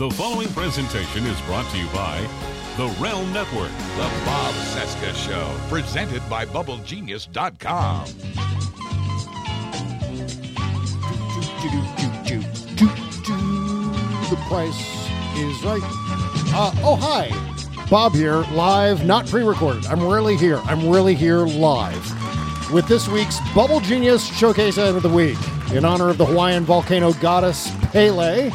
[0.00, 2.26] The following presentation is brought to you by
[2.78, 3.68] the Realm Network.
[3.68, 8.06] The Bob Cesca Show, presented by BubbleGenius.com.
[14.30, 14.80] The price
[15.36, 15.82] is right.
[16.54, 17.86] Uh, oh, hi.
[17.90, 19.84] Bob here, live, not pre recorded.
[19.84, 20.60] I'm really here.
[20.64, 25.36] I'm really here live with this week's Bubble Genius Showcase End of the Week.
[25.74, 28.50] In honor of the Hawaiian volcano goddess Pele,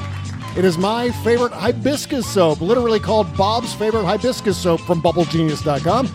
[0.55, 6.09] it is my favorite hibiscus soap, literally called Bob's favorite hibiscus soap from BubbleGenius.com.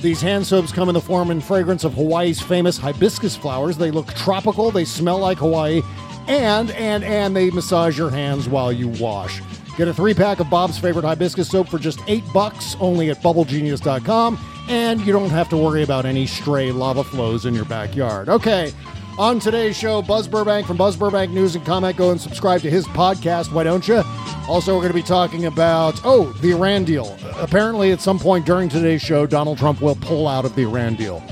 [0.00, 3.78] These hand soaps come in the form and fragrance of Hawaii's famous hibiscus flowers.
[3.78, 5.82] They look tropical, they smell like Hawaii,
[6.26, 9.40] and and and they massage your hands while you wash.
[9.76, 13.22] Get a three pack of Bob's favorite hibiscus soap for just eight bucks only at
[13.22, 14.38] BubbleGenius.com,
[14.68, 18.28] and you don't have to worry about any stray lava flows in your backyard.
[18.28, 18.72] Okay,
[19.18, 21.96] on today's show, Buzz Burbank from Buzz Burbank News and Comment.
[21.96, 23.52] Go and subscribe to his podcast.
[23.52, 24.02] Why don't you?
[24.48, 27.16] Also, we're going to be talking about oh the Iran deal.
[27.36, 30.94] Apparently, at some point during today's show, Donald Trump will pull out of the Iran
[30.94, 31.22] deal.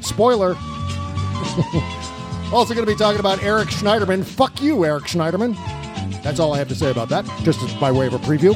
[0.00, 0.56] Spoiler.
[2.52, 4.24] also, going to be talking about Eric Schneiderman.
[4.24, 5.56] Fuck you, Eric Schneiderman.
[6.22, 8.54] That's all I have to say about that, just by way of a preview.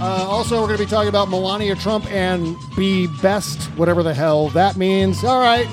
[0.00, 4.14] Uh, also, we're going to be talking about Melania Trump and be best, whatever the
[4.14, 5.24] hell that means.
[5.24, 5.66] All right,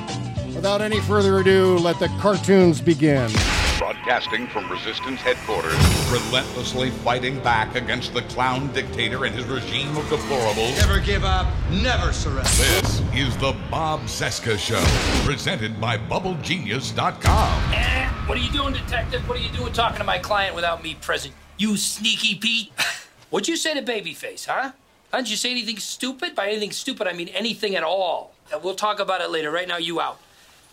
[0.58, 3.31] without any further ado, let the cartoons begin.
[3.77, 5.77] Broadcasting from Resistance headquarters,
[6.11, 10.75] relentlessly fighting back against the clown dictator and his regime of deplorables.
[10.77, 12.41] Never give up, never surrender.
[12.41, 14.83] This is the Bob Cesca Show,
[15.25, 17.73] presented by BubbleGenius.com.
[17.75, 19.30] Eh, what are you doing, detective?
[19.30, 21.36] What are you doing talking to my client without me present?
[21.58, 22.71] You sneaky Pete.
[23.30, 24.71] What'd you say to Babyface, huh?
[25.11, 25.19] Huh?
[25.19, 26.33] Did you say anything stupid?
[26.36, 28.33] By anything stupid, I mean anything at all.
[28.52, 29.52] Uh, We'll talk about it later.
[29.52, 30.19] Right now, you out.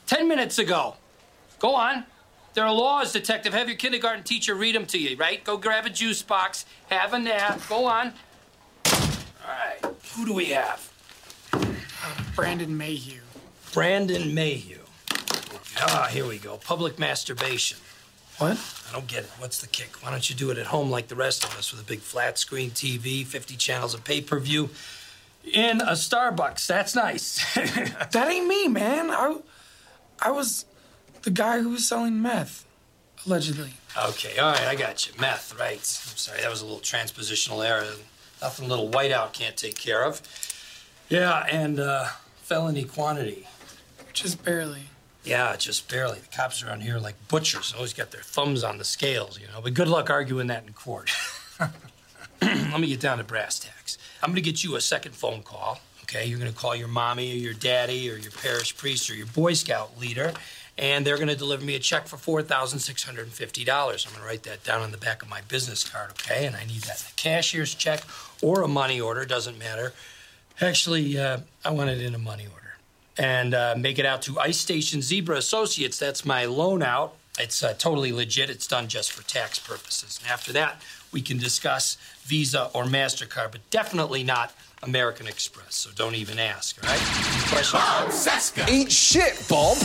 [0.06, 0.97] Ten minutes ago.
[1.58, 2.05] Go on.
[2.55, 3.52] There are laws, detective.
[3.52, 5.42] Have your kindergarten teacher read them to you, right?
[5.42, 7.60] Go grab a juice box, have a nap.
[7.69, 8.12] Go on.
[8.86, 8.92] All
[9.48, 9.94] right.
[10.14, 10.91] Who do we have?
[12.36, 13.22] Brandon Mayhew.
[13.72, 14.78] Brandon Mayhew.
[15.78, 16.59] Ah, here we go.
[16.59, 17.78] Public masturbation.
[18.38, 18.59] What?
[18.88, 19.31] I don't get it.
[19.38, 20.03] What's the kick?
[20.03, 22.00] Why don't you do it at home like the rest of us with a big
[22.00, 24.71] flat screen TV, 50 channels of pay per view,
[25.44, 26.66] in a Starbucks?
[26.66, 27.41] That's nice.
[28.12, 29.10] That ain't me, man.
[29.10, 29.36] I,
[30.20, 30.64] I was
[31.22, 32.64] the guy who was selling meth,
[33.26, 33.75] allegedly.
[34.08, 35.12] okay, all right, I got you.
[35.20, 35.76] Meth, right.
[35.76, 37.86] I'm sorry, that was a little transpositional error.
[38.42, 40.20] Nothing little whiteout can't take care of.
[41.08, 42.06] Yeah, and uh,
[42.42, 43.47] felony quantity.
[44.12, 44.82] Just barely.
[45.24, 46.19] Yeah, just barely.
[46.19, 49.47] The cops around here are like butchers, always got their thumbs on the scales, you
[49.48, 49.60] know.
[49.62, 51.10] But good luck arguing that in court.
[52.42, 53.97] Let me get down to brass tacks.
[54.22, 55.80] I'm gonna get you a second phone call.
[56.04, 59.26] Okay, you're gonna call your mommy or your daddy or your parish priest or your
[59.26, 60.32] Boy Scout leader,
[60.76, 64.06] and they're gonna deliver me a check for four thousand six hundred and fifty dollars.
[64.06, 66.47] I'm gonna write that down on the back of my business card, okay?
[66.47, 68.03] And I need that a cashier's check
[68.42, 69.94] or a money order, doesn't matter.
[70.60, 72.76] Actually, uh, I want it in a money order.
[73.16, 75.98] And uh, make it out to Ice Station Zebra Associates.
[75.98, 77.15] That's my loan out.
[77.38, 78.50] It's uh, totally legit.
[78.50, 80.21] It's done just for tax purposes.
[80.21, 80.82] And after that,
[81.12, 84.53] we can discuss Visa or MasterCard, but definitely not
[84.87, 85.75] American Express.
[85.75, 87.00] So don't even ask, all right?
[87.00, 87.83] Any Questions?
[88.69, 89.78] Ain't shit, Bob.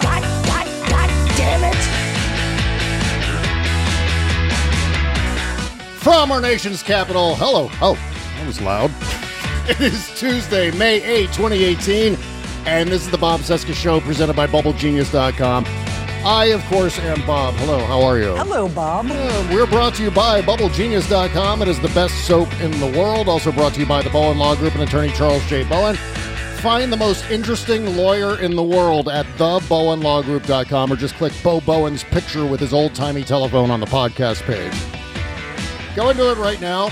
[0.00, 1.76] God, God, God damn it!
[6.02, 7.68] From our nation's capital, hello.
[7.82, 7.94] Oh,
[8.36, 8.90] that was loud.
[9.68, 12.16] It is Tuesday, May 8, 2018,
[12.64, 15.64] and this is the Bob Cesca Show presented by BubbleGenius.com.
[16.24, 17.52] I, of course, am Bob.
[17.56, 18.34] Hello, how are you?
[18.34, 19.08] Hello, Bob.
[19.10, 21.60] Uh, we're brought to you by BubbleGenius.com.
[21.60, 23.28] It is the best soap in the world.
[23.28, 25.64] Also brought to you by the Bowen Law Group and attorney Charles J.
[25.64, 25.96] Bowen.
[26.62, 32.04] Find the most interesting lawyer in the world at thebowenlawgroup.com or just click Bo Bowen's
[32.04, 34.72] picture with his old timey telephone on the podcast page.
[35.94, 36.88] Go into it right now.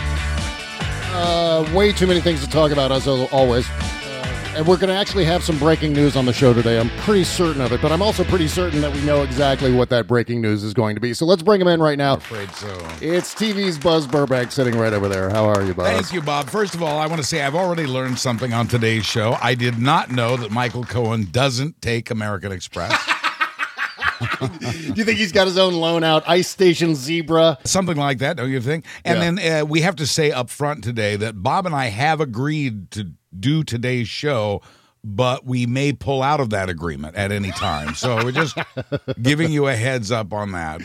[1.19, 3.67] Uh, way too many things to talk about, as always.
[3.70, 6.79] Uh, and we're going to actually have some breaking news on the show today.
[6.79, 9.88] I'm pretty certain of it, but I'm also pretty certain that we know exactly what
[9.88, 11.14] that breaking news is going to be.
[11.14, 12.17] So let's bring him in right now.
[12.17, 12.69] afraid so.
[13.00, 15.31] It's TV's Buzz Burbank sitting right over there.
[15.31, 15.87] How are you, Buzz?
[15.87, 16.50] Thank you, Bob.
[16.50, 19.38] First of all, I want to say I've already learned something on today's show.
[19.41, 22.93] I did not know that Michael Cohen doesn't take American Express.
[24.61, 27.59] Do you think he's got his own loan out, Ice Station Zebra?
[27.65, 28.85] Something like that, don't you think?
[29.05, 29.31] And Yeah.
[29.31, 32.91] then uh, we have to say up front today that Bob and I have agreed
[32.93, 34.63] to do today's show
[35.09, 37.95] but we may pull out of that agreement at any time.
[37.95, 38.59] So we're just
[39.23, 40.83] giving you a heads up on that.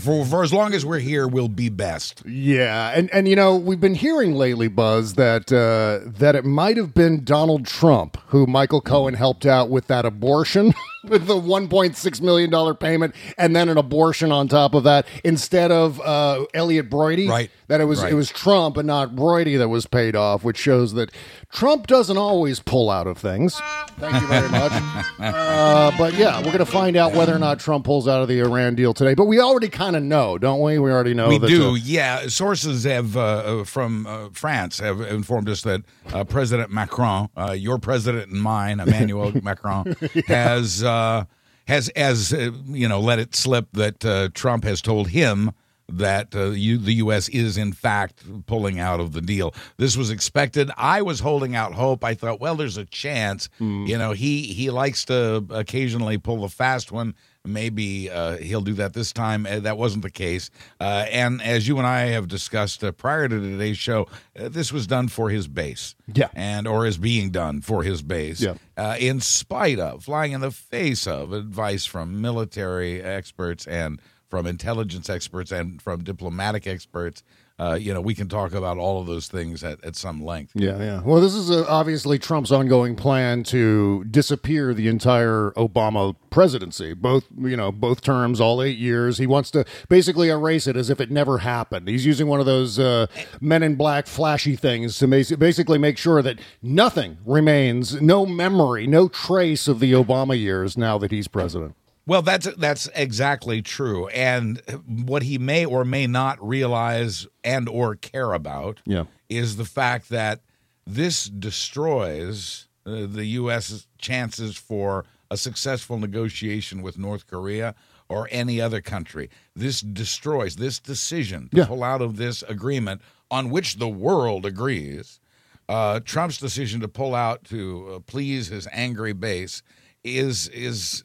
[0.00, 2.22] For, for as long as we're here, we'll be best.
[2.24, 6.78] Yeah, and and you know we've been hearing lately, Buzz, that uh, that it might
[6.78, 10.72] have been Donald Trump who Michael Cohen helped out with that abortion,
[11.04, 14.84] with the one point six million dollar payment, and then an abortion on top of
[14.84, 17.28] that, instead of uh, Elliot Broidy.
[17.28, 17.50] Right.
[17.68, 18.10] That it was Right.
[18.12, 21.12] it was Trump and not Broidy that was paid off, which shows that
[21.52, 23.54] Trump doesn't always pull out of things.
[24.00, 24.72] Thank you very much.
[25.20, 28.28] uh, but yeah, we're going to find out whether or not Trump pulls out of
[28.28, 29.14] the Iran deal today.
[29.14, 30.80] But we already kind of know, don't we?
[30.80, 31.28] We already know.
[31.28, 32.26] we do, uh, yeah.
[32.26, 35.82] Sources have uh, uh, from uh, France have informed us that
[36.12, 39.94] uh, President Macron, uh, your president and mine, Emmanuel Macron,
[40.26, 41.24] has uh,
[41.66, 45.52] has as uh, you know let it slip that uh, Trump has told him
[45.92, 47.28] that uh, you, the U.S.
[47.28, 49.52] is in fact pulling out of the deal.
[49.76, 50.70] This was expected.
[50.76, 52.04] I was holding out hope.
[52.04, 53.48] I thought, well, there's a chance.
[53.88, 57.14] You know, he he likes to occasionally pull the fast one.
[57.44, 59.46] Maybe uh, he'll do that this time.
[59.46, 60.50] Uh, that wasn't the case.
[60.78, 64.08] Uh, and as you and I have discussed uh, prior to today's show,
[64.38, 65.94] uh, this was done for his base.
[66.12, 66.28] Yeah.
[66.34, 68.42] And or is being done for his base.
[68.42, 68.54] Yeah.
[68.76, 74.46] Uh, in spite of, flying in the face of advice from military experts and from
[74.46, 77.22] intelligence experts and from diplomatic experts.
[77.60, 80.52] Uh, you know, we can talk about all of those things at, at some length.
[80.54, 81.02] Yeah, yeah.
[81.02, 86.94] Well, this is uh, obviously Trump's ongoing plan to disappear the entire Obama presidency.
[86.94, 89.18] Both, you know, both terms, all eight years.
[89.18, 91.86] He wants to basically erase it as if it never happened.
[91.86, 93.08] He's using one of those uh,
[93.42, 99.06] Men in Black flashy things to basically make sure that nothing remains, no memory, no
[99.08, 101.74] trace of the Obama years now that he's president.
[102.10, 104.08] Well, that's that's exactly true.
[104.08, 104.60] And
[105.06, 109.04] what he may or may not realize and or care about Yeah.
[109.28, 110.40] is the fact that
[110.84, 113.86] this destroys uh, the U.S.
[113.98, 117.76] chances for a successful negotiation with North Korea
[118.08, 119.30] or any other country.
[119.54, 121.66] This destroys this decision to Yeah.
[121.66, 125.20] pull out of this agreement on which the world agrees.
[125.68, 129.62] Uh, Trump's decision to pull out to uh, please his angry base
[130.02, 131.04] is is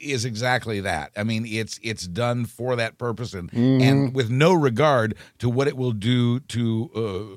[0.00, 1.12] is exactly that.
[1.16, 3.82] I mean, it's it's done for that purpose and Mm-hmm.
[3.82, 6.90] and with no regard to what it will do to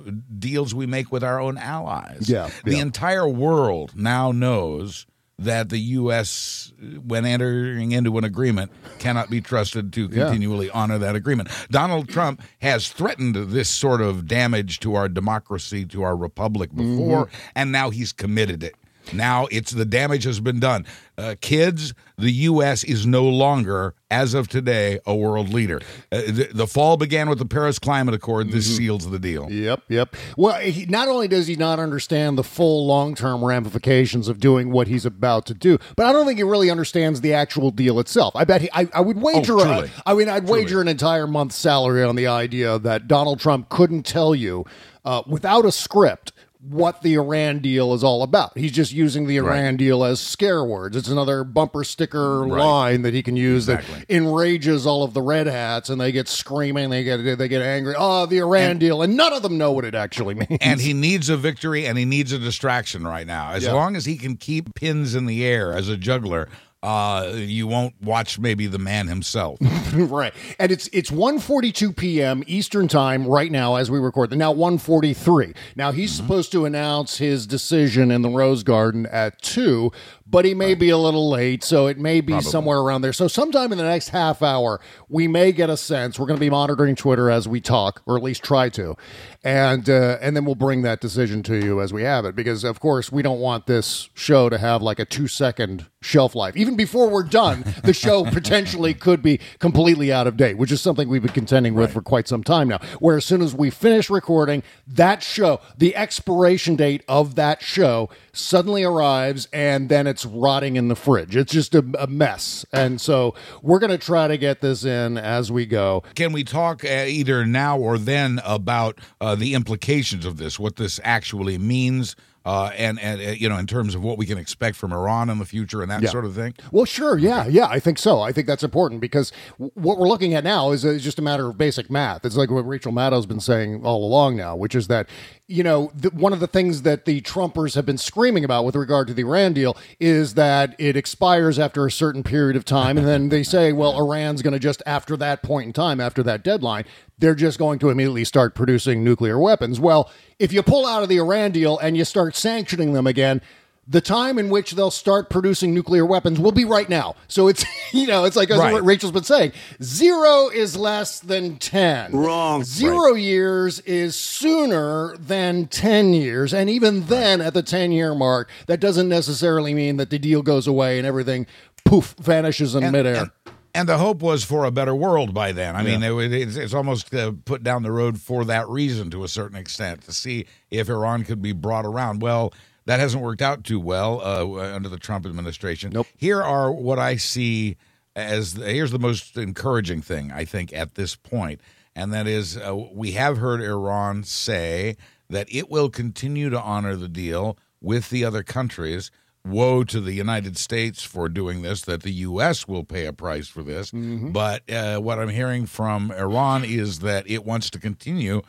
[0.08, 2.30] uh, deals we make with our own allies.
[2.30, 2.82] Yeah, the yeah.
[2.82, 5.06] entire world now knows
[5.42, 6.74] that the U.S.
[7.06, 10.26] when entering into an agreement cannot be trusted to Yeah.
[10.26, 11.48] continually honor that agreement.
[11.72, 17.28] Donald Trump has threatened this sort of damage to our democracy, to our republic before,
[17.28, 17.36] Mm-hmm.
[17.56, 18.76] and now he's committed it.
[19.14, 20.86] Now it's the damage has been done.
[21.18, 22.86] Uh, kids, the U.S.
[22.86, 25.82] is no longer, as of today, a world leader.
[26.12, 28.52] Uh, the, the fall began with the Paris Climate Accord.
[28.52, 29.52] This seals the deal.
[29.52, 30.16] Yep, yep.
[30.38, 34.72] Well, he, not only does he not understand the full long term ramifications of doing
[34.72, 38.00] what he's about to do, but I don't think he really understands the actual deal
[38.00, 38.34] itself.
[38.38, 39.92] I bet he, I, I would wager, Oh, truly.
[40.06, 44.04] I mean, I'd wager an entire month's salary on the idea that Donald Trump couldn't
[44.04, 44.64] tell you
[45.04, 48.58] uh, without a script what the Iran deal is all about.
[48.58, 50.98] He's just using the Iran deal as scare words.
[50.98, 54.00] It's another bumper sticker line that he can use Exactly.
[54.00, 57.62] that enrages all of the red hats and they get screaming, they get they get
[57.62, 57.94] angry.
[57.98, 60.58] Oh, the Iran deal, and none of them know what it actually means.
[60.60, 63.52] And he needs a victory and he needs a distraction right now.
[63.52, 63.72] As Yeah.
[63.74, 66.50] long as he can keep pins in the air as a juggler,
[66.82, 69.60] uh, you won't watch maybe the man himself.
[69.94, 70.34] right.
[70.58, 72.44] And it's it's 1:42 p.m.
[72.48, 74.36] Eastern Time right now as we record.
[74.38, 75.56] Now 1:43.
[75.76, 79.92] Now he's supposed to announce his decision in the Rose Garden at 2,
[80.30, 83.14] but he may be a little late, so it may be somewhere around there.
[83.14, 86.20] So sometime in the next half hour, we may get a sense.
[86.20, 88.96] We're going to be monitoring Twitter as we talk, or at least try to.
[89.44, 92.66] And uh, and then we'll bring that decision to you as we have it because
[92.66, 96.58] of course we don't want this show to have like a 2-second shelf life.
[96.58, 100.82] Even before we're done, the show potentially could be completely out of date, which is
[100.82, 102.80] something we've been contending with for quite some time now.
[103.00, 108.10] Where as soon as we finish recording, that show, the expiration date of that show
[108.34, 111.36] suddenly arrives and then it's rotting in the fridge.
[111.36, 112.66] It's just a, a mess.
[112.72, 116.04] And so we're going to try to get this in as we go.
[116.16, 120.76] Can we talk uh, either now or then about uh, the implications of this, what
[120.78, 122.16] this actually means,
[122.50, 125.30] uh, and and uh, you know, in terms of what we can expect from Iran
[125.30, 126.10] in the future and that Yeah.
[126.10, 126.56] sort of thing?
[126.72, 127.16] Well, sure.
[127.18, 127.46] Yeah.
[127.48, 127.68] Yeah.
[127.68, 128.22] I think so.
[128.22, 131.22] I think that's important because w- what we're looking at now is, is just a
[131.22, 132.26] matter of basic math.
[132.26, 135.08] It's like what Rachel Maddow's been saying all along now, which is that,
[135.48, 138.76] you know, the, one of the things that the Trumpers have been screaming about with
[138.76, 142.98] regard to the Iran deal is that it expires after a certain period of time.
[142.98, 146.24] And then they say, well, Iran's going to just, after that point in time, after
[146.24, 146.86] that deadline,
[147.20, 149.80] they're just going to immediately start producing nuclear weapons.
[149.80, 150.10] Well,
[150.40, 153.42] if you pull out of the Iran deal and you start sanctioning them again,
[153.88, 157.16] the time in which they'll start producing nuclear weapons will be right now.
[157.28, 158.72] So it's, you know, it's like Right.
[158.72, 162.12] what Rachel's been saying zero is less than 10.
[162.12, 162.64] Wrong.
[162.64, 166.54] Zero years is sooner than 10 years.
[166.54, 170.44] And even then, at the 10 year mark, that doesn't necessarily mean that the deal
[170.44, 171.48] goes away and everything
[171.84, 173.16] poof vanishes in midair.
[173.24, 173.32] And,
[173.80, 175.78] and the hope was for a better world by then.
[175.78, 179.24] I mean, it, it's, it's almost uh, put down the road for that reason to
[179.24, 182.22] a certain extent to see if Iran could be brought around.
[182.22, 182.54] Well,
[182.86, 185.94] that hasn't worked out too well uh, under the Trump administration.
[185.94, 186.08] Nope.
[186.18, 187.78] Here are what I see
[188.18, 191.62] as here's the most encouraging thing I think at this point,
[191.96, 194.98] and that is uh, we have heard Iran say
[195.30, 199.10] that it will continue to honor the deal with the other countries.
[199.46, 202.68] Woe to the United States for doing this, that the U.S.
[202.68, 203.92] will pay a price for this.
[204.32, 208.42] But uh, what I'm hearing from Iran is that it wants to continue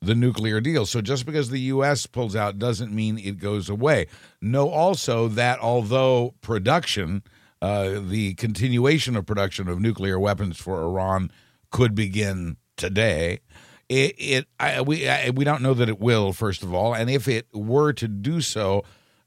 [0.00, 0.86] the nuclear deal.
[0.86, 2.06] So just because the U.S.
[2.06, 4.06] pulls out doesn't mean it goes away.
[4.40, 7.22] Know also that although production,
[7.60, 11.30] uh, the continuation of production of nuclear weapons for Iran
[11.70, 13.40] could begin today,
[13.88, 16.32] it, it I, we I, we don't know that it will.
[16.32, 18.84] First of all, and if it were to do so,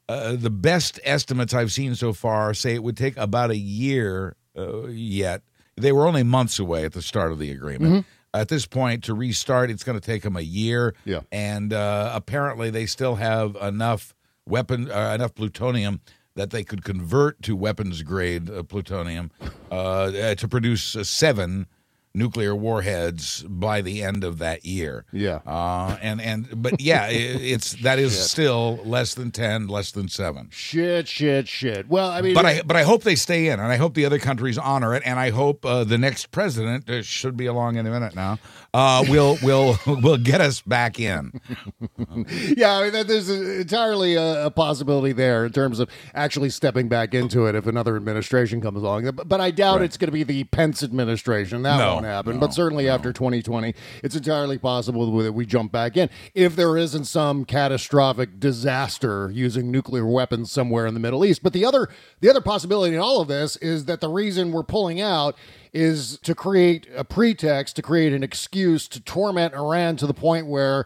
[0.10, 4.36] uh, the best estimates I've seen so far say it would take about a year
[4.58, 5.44] uh, yet.
[5.78, 8.06] They were only months away at the start of the agreement.
[8.34, 10.94] At this point, to restart, it's going to take them a year.
[11.06, 11.22] Yeah.
[11.32, 14.14] and uh, apparently they still have enough
[14.46, 16.02] weapon, uh, enough plutonium
[16.36, 19.32] that they could convert to weapons grade uh, plutonium
[19.72, 21.68] uh, uh, to produce uh, seven
[22.14, 25.06] nuclear warheads by the end of that year.
[25.12, 25.40] Yeah.
[25.46, 30.08] Uh, and and but yeah, i it's that is still less than ten, less than
[30.10, 30.50] seven.
[30.52, 31.88] Shit, shit, shit.
[31.88, 34.06] Well, I mean, But I but I hope they stay in, and I hope the
[34.06, 37.76] other countries honor it, and I hope uh, the next president uh, should be along
[37.78, 38.40] in a minute now.
[38.74, 41.32] Uh, will will will get us back in.
[42.56, 46.88] yeah, I mean, that- there's entirely a, a possibility there in terms of actually stepping
[46.88, 49.10] back into it if another administration comes along.
[49.12, 51.64] But, but I doubt it's going to be the Pence administration.
[51.64, 52.34] That No, won't happen.
[52.36, 53.74] no, but certainly after 2020,
[54.04, 59.72] it's entirely possible that we jump back in if there isn't some catastrophic disaster using
[59.72, 61.42] nuclear weapons somewhere in the Middle East.
[61.42, 61.90] But the other
[62.22, 65.36] the other possibility in all of this is that the reason we're pulling out
[65.74, 70.48] is to create a pretext, to create an excuse to torment Iran to the point
[70.48, 70.86] where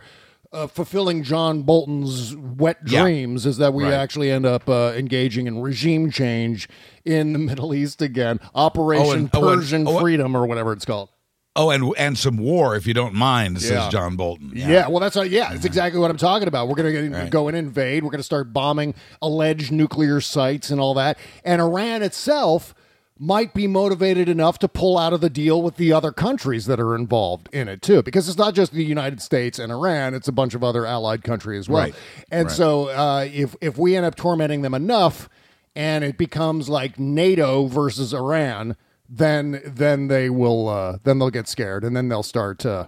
[0.52, 3.02] uh, fulfilling John Bolton's wet Yeah.
[3.02, 3.94] dreams is that we Right.
[3.94, 6.70] actually end up uh, engaging in regime change
[7.04, 8.40] in the Middle East again.
[8.54, 11.10] Operation Oh, and- oh, Persian oh, and- Freedom or whatever it's called.
[11.56, 13.90] Oh, and and some war, if you don't mind, says Yeah.
[13.90, 14.52] John Bolton.
[14.56, 14.88] Yeah.
[14.88, 16.68] well, that's not, yeah, it's exactly what I'm talking about.
[16.68, 18.04] We're going to go and invade.
[18.04, 21.18] We're going to start bombing alleged nuclear sites and all that.
[21.46, 22.74] And Iran itself
[23.20, 26.80] might be motivated enough to pull out of the deal with the other countries that
[26.80, 30.28] are involved in it too, because it's not just the United States and Iran; it's
[30.28, 31.84] a bunch of other allied countries as well.
[31.84, 31.96] Right.
[32.32, 32.56] And Right.
[32.56, 35.30] so, uh, if if we end up tormenting them enough,
[35.76, 38.76] and it becomes like NATO versus Iran,
[39.08, 42.88] then then they will uh, then they'll get scared, and then they'll start uh,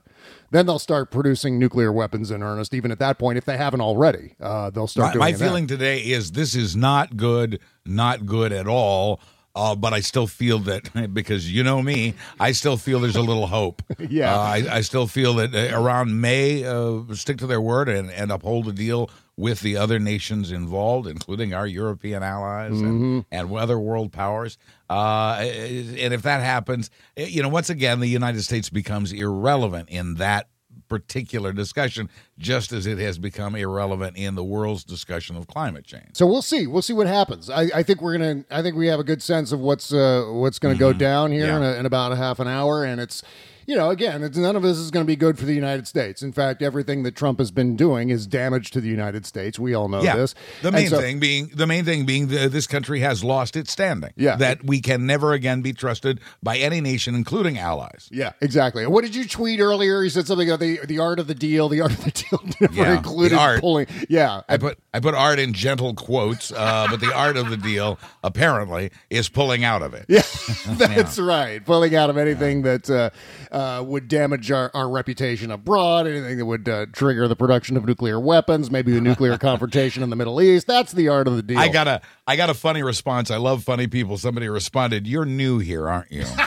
[0.49, 2.73] then they'll start producing nuclear weapons in earnest.
[2.73, 5.07] Even at that point, if they haven't already, uh, they'll start.
[5.09, 5.47] My, doing my it then.
[5.47, 9.19] feeling today is this is not good, not good at all.
[9.55, 13.21] Uh, but I still feel that because you know me, I still feel there's a
[13.21, 13.81] little hope.
[14.09, 14.35] Yeah.
[14.35, 18.11] uh, I, I still feel that uh, Iran may uh, stick to their word and,
[18.11, 23.19] and uphold the deal with the other nations involved, including our European allies Mm-hmm.
[23.31, 24.57] and, and other world powers.
[24.89, 29.89] Uh, and if that happens, eh, you know, once again, the United States becomes irrelevant
[29.89, 30.47] in that
[30.87, 36.09] particular discussion, just as it has become irrelevant in the world's discussion of climate change.
[36.13, 36.67] So we'll see.
[36.67, 37.49] We'll see what happens.
[37.49, 38.45] I, I think we're gonna.
[38.51, 41.31] I think we have a good sense of what's uh, what's going to go down
[41.31, 41.61] here Mm-hmm.
[41.63, 41.69] Yeah.
[41.69, 43.21] in, a, in about a half an hour, and it's.
[43.67, 45.87] You know, again, it's, none of this is going to be good for the United
[45.87, 46.21] States.
[46.21, 49.57] In fact, everything that Trump has been doing is damage to the United States.
[49.57, 50.35] We all know this.
[50.61, 53.71] The main so- thing being the main thing being that this country has lost its
[53.71, 54.11] standing.
[54.15, 54.35] Yeah.
[54.35, 58.07] That we can never again be trusted by any nation, including allies.
[58.11, 58.85] Yeah, exactly.
[58.87, 60.03] What did you tweet earlier?
[60.03, 61.67] You said something about the the art of the deal.
[61.69, 63.61] The art of the deal never Yeah, included art.
[63.61, 63.87] pulling.
[64.09, 67.57] Yeah, I put I put art in gentle quotes, uh, but the art of the
[67.57, 70.05] deal apparently is pulling out of it.
[70.07, 70.21] Yeah,
[70.67, 71.63] that's right.
[71.65, 73.09] Pulling out of anything that uh,
[73.55, 77.85] uh, would damage our, our reputation abroad, anything that would uh, trigger the production of
[77.85, 80.67] nuclear weapons, maybe the nuclear confrontation in the Middle East.
[80.67, 81.57] That's the art of the deal.
[81.57, 83.31] I got a I got a funny response.
[83.31, 84.17] I love funny people.
[84.17, 86.25] Somebody responded, "You're new here, aren't you?"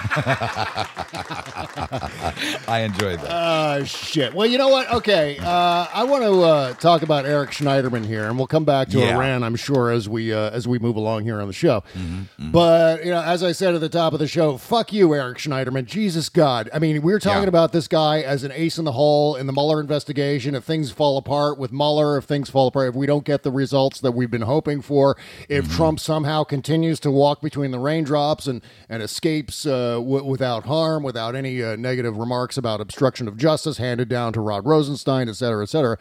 [2.69, 3.31] I enjoyed that.
[3.31, 4.35] Uh, shit.
[4.35, 4.91] Well, you know what?
[4.93, 8.89] Okay, uh, I want to uh, talk about Eric Schneiderman here, and we'll come back
[8.89, 9.17] to Yeah.
[9.17, 11.83] Iran, I'm sure, as we uh, as we move along here on the show.
[11.95, 15.15] Mm-hmm, But you know, as I said at the top of the show, fuck you,
[15.15, 15.85] Eric Schneiderman.
[15.87, 17.49] Jesus God, I mean, mean, we were talking Yeah.
[17.49, 20.55] about this guy as an ace in the hole in the Mueller investigation.
[20.55, 23.51] If things fall apart with Mueller, if things fall apart, if we don't get the
[23.51, 25.17] results that we've been hoping for,
[25.49, 25.77] if Mm-hmm.
[25.77, 31.03] Trump somehow continues to walk between the raindrops and and escapes uh, w- without harm,
[31.03, 35.37] without any uh, negative remarks about obstruction of justice handed down to Rod Rosenstein, et
[35.37, 35.99] cetera, et cetera.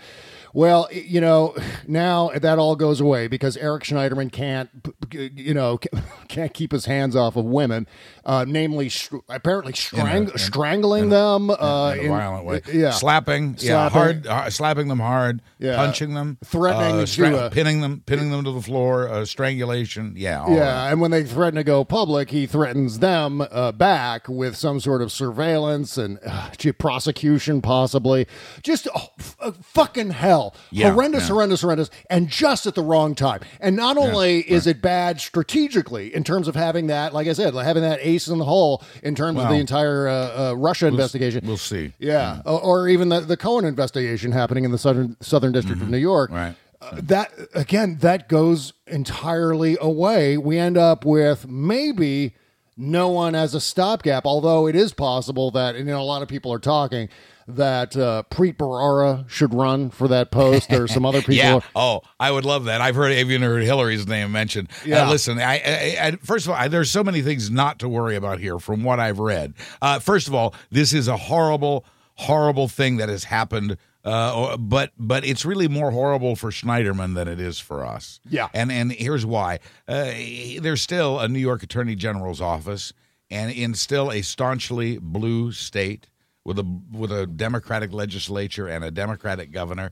[0.57, 1.55] Well, you know,
[1.87, 4.71] now that all goes away because Eric Schneiderman can't,
[5.13, 5.77] you know,
[6.29, 7.85] can't keep his hands off of women,
[8.25, 12.61] uh, namely, str- apparently strang- in- strangling them uh, in a in- violent way.
[12.73, 14.23] Yeah, slapping, yeah, Slapping.
[14.23, 15.75] hard, uh, slapping them hard, Yeah.
[15.75, 20.15] punching them, Threatening uh, to, uh, pinning them, pinning them to the floor, uh, strangulation.
[20.17, 20.91] Yeah, all Yeah, that.
[20.91, 25.03] and when they threaten to go public, he threatens them uh, back with some sort
[25.03, 26.49] of surveillance and uh,
[26.79, 28.25] prosecution, possibly.
[28.63, 31.33] Just oh, f- fucking hell, Yeah, horrendous, yeah.
[31.35, 33.41] horrendous, horrendous, and just at the wrong time.
[33.59, 37.53] And not only is it bad strategically in terms of having that, like I said,
[37.53, 40.13] like having that ace in the hole in terms of the entire uh,
[40.51, 41.45] uh, Russia investigation.
[41.45, 41.93] we'll see.
[41.99, 45.89] Yeah, or, or even the, the Cohen investigation happening in the southern Southern District of
[45.89, 46.29] New York.
[46.29, 46.37] Mm-hmm.
[46.37, 46.55] Right.
[46.79, 50.37] Uh, that again, that goes entirely away.
[50.37, 52.35] We end up with maybe
[52.75, 54.25] no one as a stopgap.
[54.25, 57.09] Although it is possible that and, you know a lot of people are talking
[57.47, 61.33] that uh, Preet Bharara should run for that post, or some other people.
[61.35, 61.59] Yeah.
[61.75, 62.81] Oh, I would love that.
[62.81, 64.69] I've heard, I've even heard Hillary's name mentioned.
[64.85, 65.07] Yeah.
[65.07, 67.89] Uh, listen, I, I, I, first of all, I, there's so many things not to
[67.89, 69.53] worry about here from what I've read.
[69.81, 71.85] Uh, first of all, this is a horrible,
[72.15, 73.77] horrible thing that has happened.
[74.03, 78.21] Uh, but but it's really more horrible for Schneiderman than it is for us.
[78.29, 78.47] Yeah.
[78.53, 79.59] and and here's why.
[79.85, 80.13] Uh,
[80.61, 82.93] there's still a New York Attorney General's office,
[83.29, 86.07] and in still a staunchly blue state
[86.47, 89.91] with a with a Democratic legislature and a Democratic governor.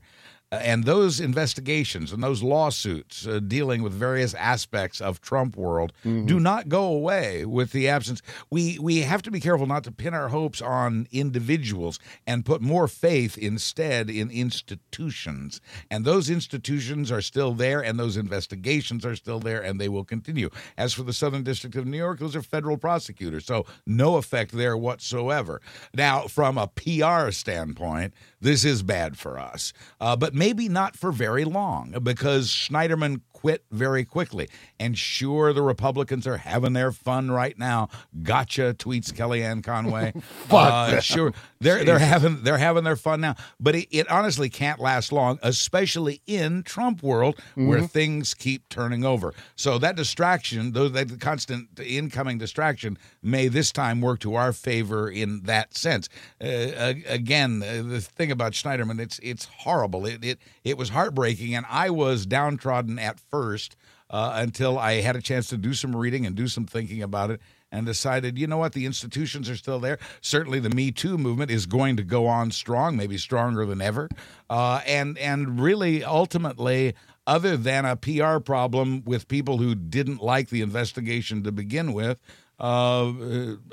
[0.52, 6.38] And those investigations and those lawsuits uh, dealing with various aspects of Trump world do
[6.38, 8.22] not go away with the absence.
[8.48, 11.98] We we have to be careful not to pin our hopes on individuals
[12.28, 15.60] and put more faith instead in institutions.
[15.90, 20.04] And those institutions are still there, and those investigations are still there, and they will
[20.04, 20.50] continue.
[20.78, 24.52] As for the Southern District of New York, those are federal prosecutors, so no effect
[24.52, 25.60] there whatsoever.
[25.92, 31.12] Now, from a PR standpoint, this is bad for us, uh, but maybe not for
[31.12, 34.48] very long because Schneiderman quit very quickly.
[34.80, 37.90] And sure, the Republicans are having their fun right now.
[38.22, 40.14] Gotcha, tweets Kellyanne Conway.
[40.50, 44.80] uh, sure, they're they're having they're having their fun now, but it, it honestly can't
[44.80, 49.34] last long, especially in Trump world where things keep turning over.
[49.54, 55.10] So that distraction, though that constant incoming distraction, may this time work to our favor
[55.10, 56.08] in that sense.
[56.42, 60.06] Uh, again, uh, the thing about Schneiderman, it's it's horrible.
[60.06, 63.76] It it it was heartbreaking, and I was downtrodden at first
[64.10, 67.30] uh, until I had a chance to do some reading and do some thinking about
[67.30, 67.40] it.
[67.72, 69.98] And decided, you know what, the institutions are still there.
[70.20, 74.08] Certainly, the Me Too movement is going to go on strong, maybe stronger than ever.
[74.48, 76.94] Uh, and and really, ultimately,
[77.26, 82.18] other than a PR problem with people who didn't like the investigation to begin with,
[82.58, 83.12] uh,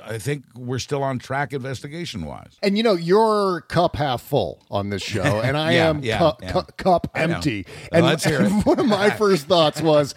[0.04, 2.58] I think we're still on track investigation wise.
[2.62, 6.17] And you know, your cup half full on this show, and I Yeah, am yeah,
[6.19, 6.52] cu- yeah.
[6.52, 7.65] cu- cup empty.
[7.91, 8.50] And let's hear it.
[8.65, 10.15] one of my first thoughts was,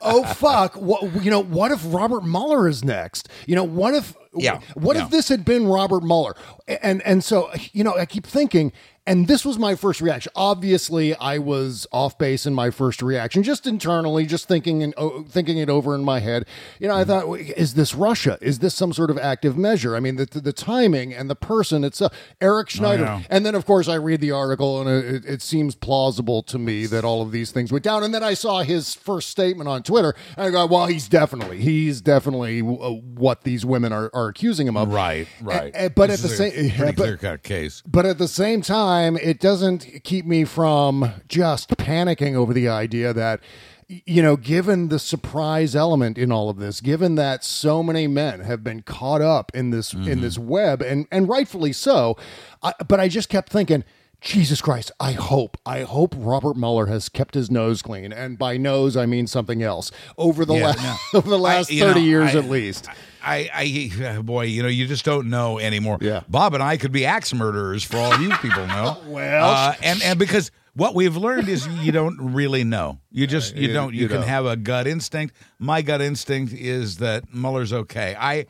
[0.00, 0.74] "Oh fuck!
[0.76, 1.42] What you know?
[1.42, 3.28] What if Robert Mueller is next?
[3.46, 4.14] You know, what if?
[4.38, 6.34] Yeah, What if this had been Robert Mueller?
[6.68, 8.72] And and so you know, I keep thinking."
[9.06, 10.32] And this was my first reaction.
[10.34, 15.22] Obviously, I was off base in my first reaction, just internally, just thinking and oh,
[15.22, 16.44] thinking it over in my head.
[16.80, 17.10] You know, Mm-hmm.
[17.12, 18.38] I thought, is this Russia?
[18.40, 19.94] Is this some sort of active measure?
[19.94, 23.04] I mean, the, the timing and the person itself, Eric Schneider.
[23.04, 23.20] know.
[23.28, 26.86] And then, of course, I read the article, and it, it seems plausible to me
[26.86, 28.02] that all of these things went down.
[28.02, 31.58] And then I saw his first statement on Twitter, and I go, "Well, he's definitely,
[31.58, 35.72] he's definitely uh, what these women are, are accusing him of." Right, right.
[35.94, 37.82] But This at the same, pretty clear cut case.
[37.86, 43.12] but at the same time, it doesn't keep me from just panicking over the idea
[43.12, 43.40] that,
[43.88, 48.40] you know, given the surprise element in all of this, given that so many men
[48.40, 52.16] have been caught up in this in this web, and and rightfully so,
[52.62, 53.84] I, but I just kept thinking.
[54.22, 58.14] Jesus Christ, I hope, I hope Robert Mueller has kept his nose clean.
[58.14, 59.92] And by nose, I mean something else.
[60.16, 60.82] Over the, Yeah, last,
[61.12, 61.18] no.
[61.18, 62.88] over the last I- 30 know, years I- at least.
[63.26, 65.98] I, I, boy, you know, you just don't know anymore.
[66.00, 66.22] Yeah.
[66.28, 68.98] Bob and I could be axe murderers for all you people know.
[69.06, 72.98] Well, uh, and and because what we've learned is you don't really know.
[73.10, 73.94] You just you, you- don't.
[73.94, 74.28] You, you can don't.
[74.28, 75.34] have a gut instinct.
[75.58, 78.14] My gut instinct is that Mueller's okay.
[78.18, 78.46] I.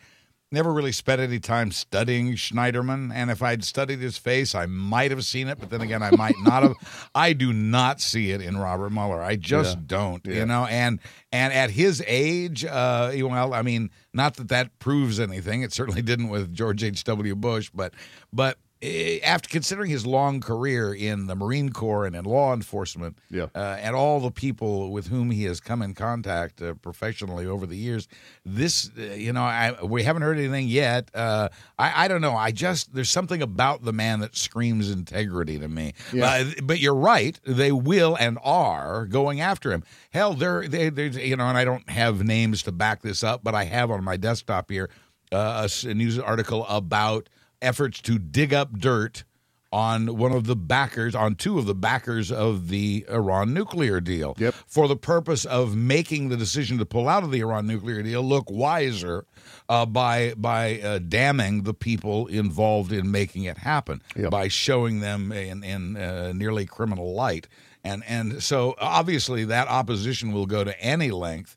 [0.53, 5.11] never really spent any time studying Schneiderman, and if I'd studied his face, I might
[5.11, 7.11] have seen it, but then again, I might not have.
[7.15, 9.23] I do not see it in Robert Mueller.
[9.23, 9.83] I just Yeah.
[9.87, 10.35] don't, Yeah.
[10.35, 10.67] you know.
[10.67, 11.01] And
[11.33, 15.63] and at his age, uh, well, I mean, not that that proves anything.
[15.63, 17.03] It certainly didn't with George H.
[17.05, 17.35] W.
[17.35, 17.93] Bush, but
[18.33, 18.59] but.
[18.83, 23.47] Eh, After considering his long career in the Marine Corps and in law enforcement, Yeah.
[23.55, 27.67] uh, and all the people with whom he has come in contact uh, professionally over
[27.67, 28.09] the years.
[28.45, 31.11] This, uh, you know, I, we haven't heard anything yet.
[31.15, 32.37] Uh, I, I don't know.
[32.37, 35.95] I just there's something about the man that screams integrity to me.
[36.13, 36.45] Yeah.
[36.63, 37.39] But you're right.
[37.45, 39.85] They will and are going after him.
[40.11, 43.43] Hell, they're they, they're you know, and I don't have names to back this up,
[43.43, 44.91] but I have on my desktop here
[45.33, 47.29] uh, a news article about
[47.63, 49.25] efforts to dig up dirt
[49.73, 54.35] on one of the backers, on two of the backers of the Iran nuclear deal.
[54.39, 54.55] Yep.
[54.67, 58.23] For the purpose of making the decision to pull out of the Iran nuclear deal
[58.23, 59.27] look wiser
[59.69, 64.31] uh, by by uh, damning the people involved in making it happen, Yep.
[64.31, 67.49] by showing them in in uh, nearly criminal light.
[67.83, 71.57] And and so obviously that opposition will go to any length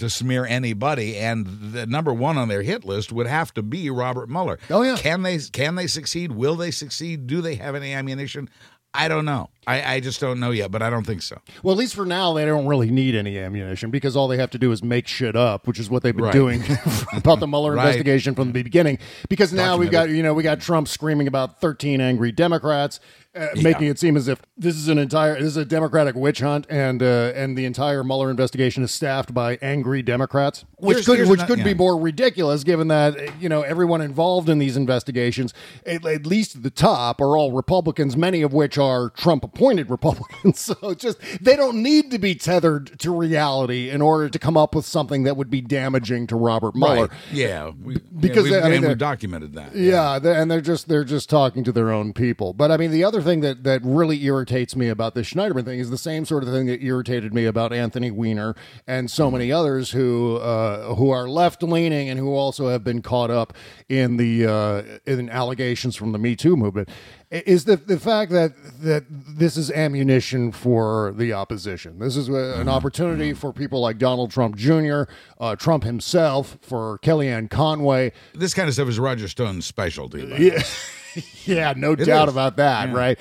[0.00, 3.88] to smear anybody, and the number one on their hit list would have to be
[3.90, 4.58] Robert Mueller.
[4.68, 4.96] Oh, yeah.
[4.96, 6.32] Can they can they succeed?
[6.32, 7.26] Will they succeed?
[7.26, 8.50] Do they have any ammunition?
[8.92, 9.50] I don't know.
[9.68, 11.40] I, I just don't know yet, but I don't think so.
[11.62, 14.50] Well, at least for now, they don't really need any ammunition because all they have
[14.50, 16.32] to do is make shit up, which is what they've been Right.
[16.32, 16.64] doing
[17.12, 17.84] about the Mueller Right.
[17.86, 18.98] investigation from the beginning.
[19.28, 22.98] Because now we've got, you know, we got Trump screaming about 13 angry Democrats,
[23.40, 26.40] uh, making it seem as if this is an entire, this is a Democratic witch
[26.40, 31.06] hunt, and uh, and the entire Mueller investigation is staffed by angry Democrats, which Here's-
[31.06, 34.76] could here's which could be more ridiculous given that you know everyone involved in these
[34.76, 35.54] investigations,
[35.86, 39.90] at, at least at the top, are all Republicans, many of which are Trump appointed
[39.90, 40.60] Republicans.
[40.60, 44.74] so just they don't need to be tethered to reality in order to come up
[44.74, 47.06] with something that would be damaging to Robert Mueller.
[47.06, 47.10] Right.
[47.32, 47.70] Yeah.
[47.82, 49.74] We, Because, yeah, we, I mean, and they're- we've documented that.
[49.74, 52.52] Yeah, they and they're just they're just talking to their own people.
[52.52, 55.78] But I mean, the other thing that that really irritates me about this Schneiderman thing
[55.78, 58.56] is the same sort of thing that irritated me about Anthony Weiner
[58.88, 63.00] and so many others who uh, who are left leaning and who also have been
[63.02, 63.52] caught up
[63.88, 66.88] in the uh, in allegations from the Me Too movement.
[67.30, 72.00] Is the the fact that that this is ammunition for the opposition?
[72.00, 75.02] This is a, an opportunity for people like Donald Trump Jr.,
[75.38, 80.22] uh, Trump himself, for Kellyanne Conway, This kind of stuff is Roger Stone's specialty.
[80.22, 80.40] by the way.
[80.56, 80.62] yeah,
[81.44, 82.34] yeah, no doubt is.
[82.34, 82.94] about that, Yeah.
[82.94, 83.18] right?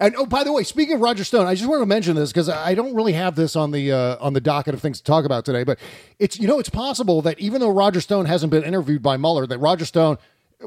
[0.00, 2.32] And oh, by the way, speaking of Roger Stone, I just want to mention this
[2.32, 5.04] because I don't really have this on the uh, on the docket of things to
[5.04, 5.62] talk about today.
[5.62, 5.78] But
[6.18, 9.46] it's you know it's possible that even though Roger Stone hasn't been interviewed by Mueller,
[9.46, 10.18] that Roger Stone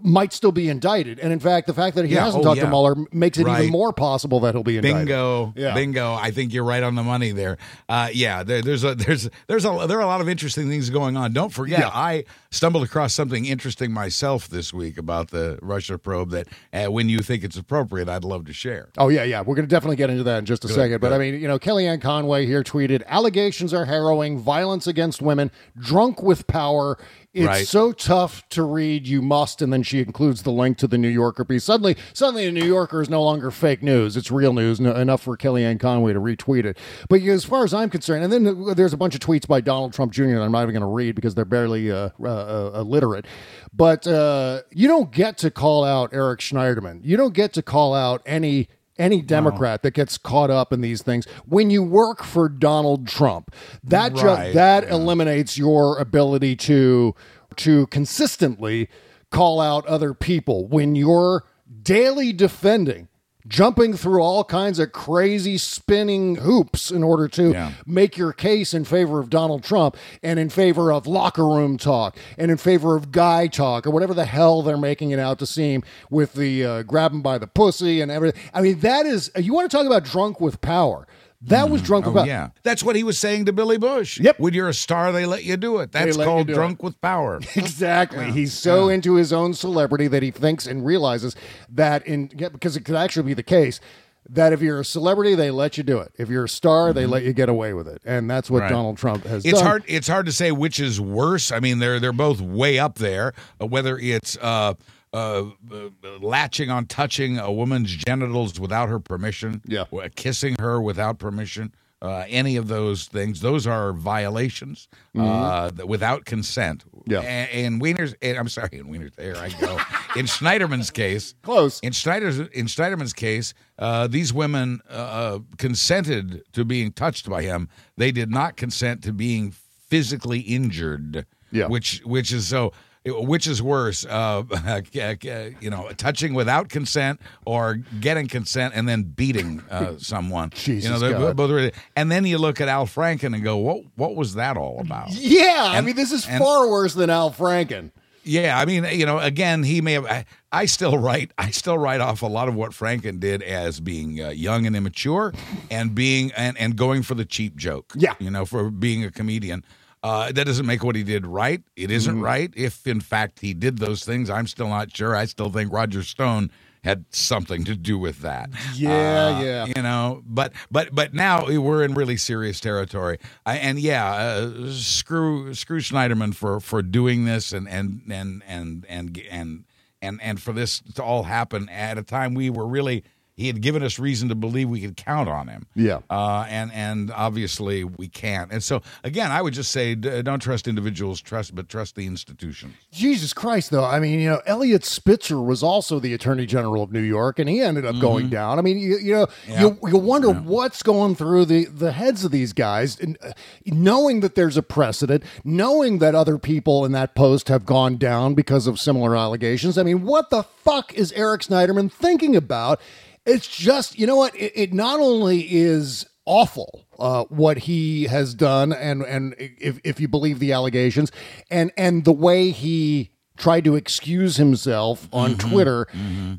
[0.04, 1.20] might still be indicted.
[1.20, 2.70] And in fact, the fact that he Yeah, hasn't oh, talked to yeah.
[2.70, 3.62] Mueller makes it Right.
[3.62, 5.08] even more possible that he'll be indicted.
[5.08, 5.74] Bingo, Yeah.
[5.74, 6.14] bingo.
[6.14, 7.58] I think you're right on the money there.
[7.88, 10.90] Uh, yeah, there, there's a there's there's a there are a lot of interesting things
[10.90, 11.34] going on.
[11.34, 11.84] Don't forget.
[11.94, 16.32] I stumbled across something interesting myself this week about the Russia probe.
[16.32, 18.90] That uh, when you think it's appropriate, I'd love to share.
[18.98, 19.42] Oh yeah, yeah.
[19.42, 21.02] We're going to definitely get into that in just a second.
[21.02, 24.40] But I mean, you know, Kellyanne Conway here tweeted: "Allegations are harrowing.
[24.40, 25.52] Violence against women.
[25.78, 26.98] Drunk with power.
[27.36, 27.67] It's Right.
[27.67, 29.06] so tough to read.
[29.08, 31.63] You must." And then she includes the link to the New Yorker piece.
[31.65, 34.15] Suddenly, suddenly, the New Yorker is no longer fake news.
[34.17, 34.80] It's real news.
[34.80, 36.78] No, enough for Kellyanne Conway to retweet it.
[37.10, 39.93] But as far as I'm concerned, and then there's a bunch of tweets by Donald
[39.93, 40.24] Trump Jr.
[40.36, 43.26] that I'm not even going to read because they're barely uh, uh, uh, illiterate.
[43.74, 47.02] But uh, you don't get to call out Eric Schneiderman.
[47.04, 51.02] You don't get to call out any any Democrat that gets caught up in these
[51.02, 53.54] things when you work for Donald Trump.
[53.84, 57.14] That ju- Right, that eliminates your ability to
[57.58, 58.90] to consistently
[59.32, 61.44] call out other people when you're
[61.84, 63.08] daily defending
[63.48, 67.72] jumping through all kinds of crazy spinning hoops in order to Yeah.
[67.86, 72.18] make your case in favor of Donald Trump and in favor of locker room talk
[72.38, 75.46] and in favor of guy talk or whatever the hell they're making it out to
[75.46, 78.42] seem with the uh, grab him by the pussy and everything.
[78.54, 81.08] I mean, that is, you want to talk about drunk with power.
[81.48, 82.28] That was drunk with Oh power.
[82.28, 84.20] yeah, that's what he was saying to Billy Bush.
[84.20, 84.40] Yep.
[84.40, 85.92] When you're a star, they let you do it.
[85.92, 86.56] That's called do it.
[86.56, 87.40] drunk with power.
[87.56, 88.32] Exactly.
[88.32, 91.36] He's so into his own celebrity that he thinks and realizes
[91.70, 93.80] that in yeah, because it could actually be the case
[94.28, 96.12] that if you're a celebrity, they let you do it.
[96.18, 98.64] If you're a star, they let you get away with it, and that's what Mm-hmm.
[98.64, 98.70] Right.
[98.72, 99.68] Donald Trump has It's done.
[99.68, 99.84] hard.
[99.88, 101.52] It's hard to say which is worse.
[101.52, 103.34] I mean, they're they're both way up there.
[103.62, 104.74] Uh, whether it's uh,
[105.15, 105.89] uh, uh,
[106.21, 109.86] latching on, touching a woman's genitals without her permission, Yeah.
[110.15, 116.84] kissing her without permission, uh, any of those things, those are violations uh, without consent.
[116.86, 117.12] Mm-hmm.
[117.12, 117.21] Yeah.
[117.21, 119.78] A- In Weiner's, and I'm sorry, in Weiner's, there I go.
[120.19, 121.80] in Schneiderman's case, Close.
[121.80, 127.69] in Schneider's in Schneiderman's case, uh, these women uh, consented to being touched by him.
[127.97, 129.54] They did not consent to being
[129.89, 131.25] physically injured.
[131.51, 131.67] Yeah.
[131.67, 132.73] Which which is so
[133.06, 134.44] which is worse, uh,
[134.91, 140.50] you know, touching without consent or getting consent and then beating uh, someone.
[140.52, 141.38] Jesus you know, God.
[141.38, 144.80] both and then you look at Al Franken and go, what What was that all
[144.80, 145.12] about?
[145.12, 147.91] Yeah, I mean, this is and- far worse than Al Franken.
[148.28, 150.06] Yeah, I mean, you know, again, he may have.
[150.08, 151.32] I, I still write.
[151.38, 154.76] I still write off a lot of what Franken did as being uh, young and
[154.76, 155.32] immature,
[155.70, 157.94] and being and and going for the cheap joke.
[157.96, 158.15] Yeah.
[158.18, 159.63] you know, for being a comedian.
[160.06, 161.63] Uh, that doesn't make what he did right.
[161.76, 162.54] It isn't right.
[162.56, 165.15] If in fact he did those things, I'm still not sure.
[165.15, 166.52] I still think Roger Stone
[166.84, 168.52] had something to do with that.
[168.76, 169.65] Yeah, Uh, yeah.
[169.65, 173.18] You know, but but but now we're in really serious territory.
[173.48, 178.86] I, and yeah, uh, screw screw Schneiderman for for doing this and and and and
[178.88, 179.63] and and
[180.04, 183.04] and and for this to all happen at a time we were really
[183.36, 185.65] he had given us reason to believe we could count on him.
[185.76, 186.00] Yeah.
[186.10, 188.52] Uh, and and obviously we can't.
[188.52, 192.08] And so again, I would just say d- don't trust individuals, trust but trust the
[192.08, 192.74] institution.
[192.91, 193.84] Jesus Christ, though.
[193.84, 197.50] I mean, you know, Eliot Spitzer was also the Attorney General of New York, and
[197.50, 198.58] he ended up going down.
[198.58, 199.52] I mean, you, you know, Mm-hmm.
[199.52, 199.62] Yeah.
[199.62, 203.32] you, you wonder what's going through the, the heads of these guys, and uh,
[203.65, 208.34] knowing that there's a precedent, knowing that other people in that post have gone down
[208.34, 209.78] because of similar allegations.
[209.78, 212.80] I mean, what the fuck is Eric Schneiderman thinking about?
[213.26, 214.36] It's just, you know what?
[214.36, 220.00] It, it not only is awful uh, what he has done, and and if if
[220.00, 221.12] you believe the allegations,
[221.50, 225.88] and and the way he tried to excuse himself on Twitter,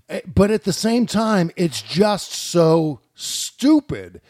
[0.09, 4.21] eh, but at the same time, it's just so stupid.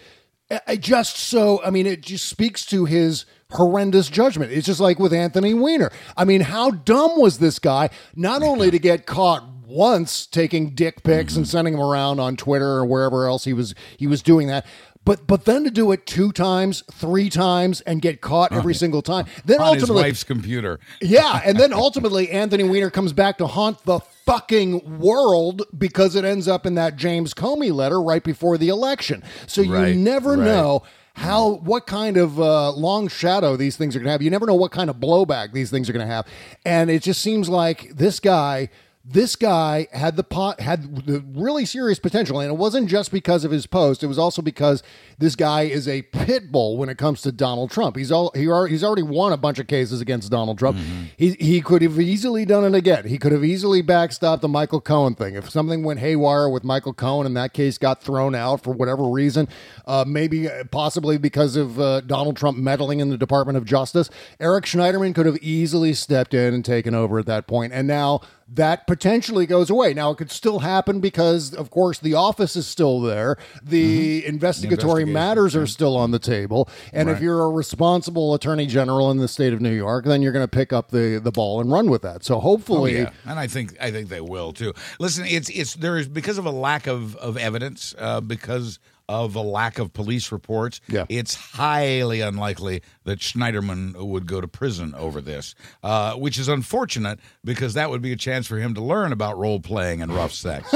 [0.51, 4.51] I- I just so I mean, it just speaks to his horrendous judgment.
[4.53, 5.91] It's just like with Anthony Weiner.
[6.17, 7.91] I mean, how dumb was this guy?
[8.17, 12.69] Not only to get caught once taking dick pics and sending them around on Twitter
[12.69, 14.65] or wherever else he was he was doing that.
[15.05, 19.03] But but then to do it two times, three times, and get caught every single
[19.03, 19.27] time.
[19.45, 20.81] Then On his ultimately, wife's computer.
[21.01, 26.25] yeah, and then ultimately Anthony Weiner comes back to haunt the fucking world because it
[26.25, 29.23] ends up in that James Comey letter right before the election.
[29.47, 30.41] So you Right, never right.
[30.45, 30.83] know
[31.15, 34.23] how what kind of uh, long shadow these things are going to have.
[34.23, 36.27] You never know what kind of blowback these things are going to have,
[36.65, 38.71] and it just seems like this guy.
[39.09, 43.45] This guy had the pot had the really serious potential, and it wasn't just because
[43.45, 44.03] of his post.
[44.03, 44.83] It was also because
[45.19, 47.95] this guy is a pit bull when it comes to Donald Trump.
[47.95, 50.77] He's all he al- he's already won a bunch of cases against Donald Trump.
[51.17, 53.07] He he could have easily done it again.
[53.07, 55.37] He could have easily backstopped the Michael Cohen thing.
[55.37, 59.05] If something went haywire with Michael Cohen and that case got thrown out for whatever
[59.05, 59.49] reason,
[59.87, 64.11] uh, maybe uh, possibly because of uh, Donald Trump meddling in the Department of Justice,
[64.41, 67.73] Eric Schneiderman could have easily stepped in and taken over at that point.
[67.73, 69.93] And now that potentially goes away.
[69.93, 73.37] Now it could still happen because, of course, the office is still there.
[73.63, 76.69] The investigatory investigation, matters are still on the table.
[76.93, 80.33] And if you're a responsible attorney general in the state of New York, then you're
[80.33, 82.25] going to pick up the, the ball and run with that.
[82.25, 84.73] So hopefully, Oh, yeah, and I think I think they will too.
[85.01, 88.79] Listen, it's it's there is because of a lack of of evidence, uh, because
[89.09, 90.81] of a lack of police reports.
[90.89, 91.05] Yeah.
[91.09, 97.19] it's highly unlikely that Schneiderman would go to prison over this, uh, which is unfortunate
[97.45, 100.33] because that would be a chance for him to learn about role playing and rough
[100.33, 100.73] sex.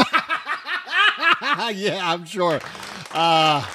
[1.75, 2.61] yeah, I'm sure.
[3.12, 3.66] Uh,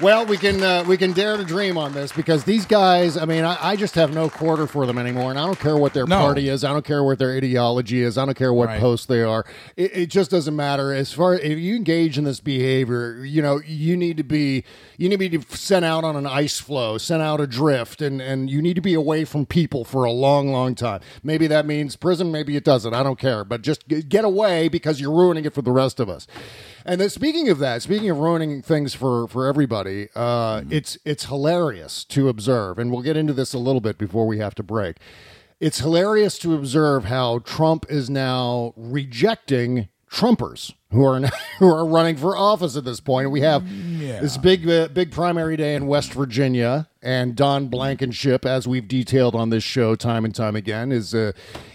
[0.00, 3.16] well, we can uh, we can dare to dream on this because these guys.
[3.16, 5.76] I mean, I, I just have no quarter for them anymore, and I don't care
[5.76, 6.18] what their No.
[6.18, 6.62] party is.
[6.62, 8.16] I don't care what their ideology is.
[8.16, 8.80] I don't care what Right.
[8.80, 9.44] post they are.
[9.76, 10.92] It, it just doesn't matter.
[10.92, 14.64] As far if you engage in this behavior, you know you need to be
[14.96, 18.48] you need to be sent out on an ice floe, sent out adrift, and and
[18.50, 21.00] you need to be away from people for a long, long time.
[21.22, 22.30] Maybe that means prison.
[22.30, 22.94] Maybe it doesn't.
[22.94, 23.44] I don't care.
[23.44, 26.26] But just get away because you're ruining it for the rest of us.
[26.88, 31.26] And then speaking of that, speaking of ruining things for for everybody, uh, it's it's
[31.26, 34.62] hilarious to observe, and we'll get into this a little bit before we have to
[34.62, 34.96] break.
[35.60, 41.20] It's hilarious to observe how Trump is now rejecting Trumpers who are
[41.58, 43.30] who are running for office at this point.
[43.30, 43.68] We have
[44.20, 49.36] this big uh, big primary day in West Virginia, and Don Blankenship, as we've detailed
[49.36, 51.30] on this show time and time again, is uh,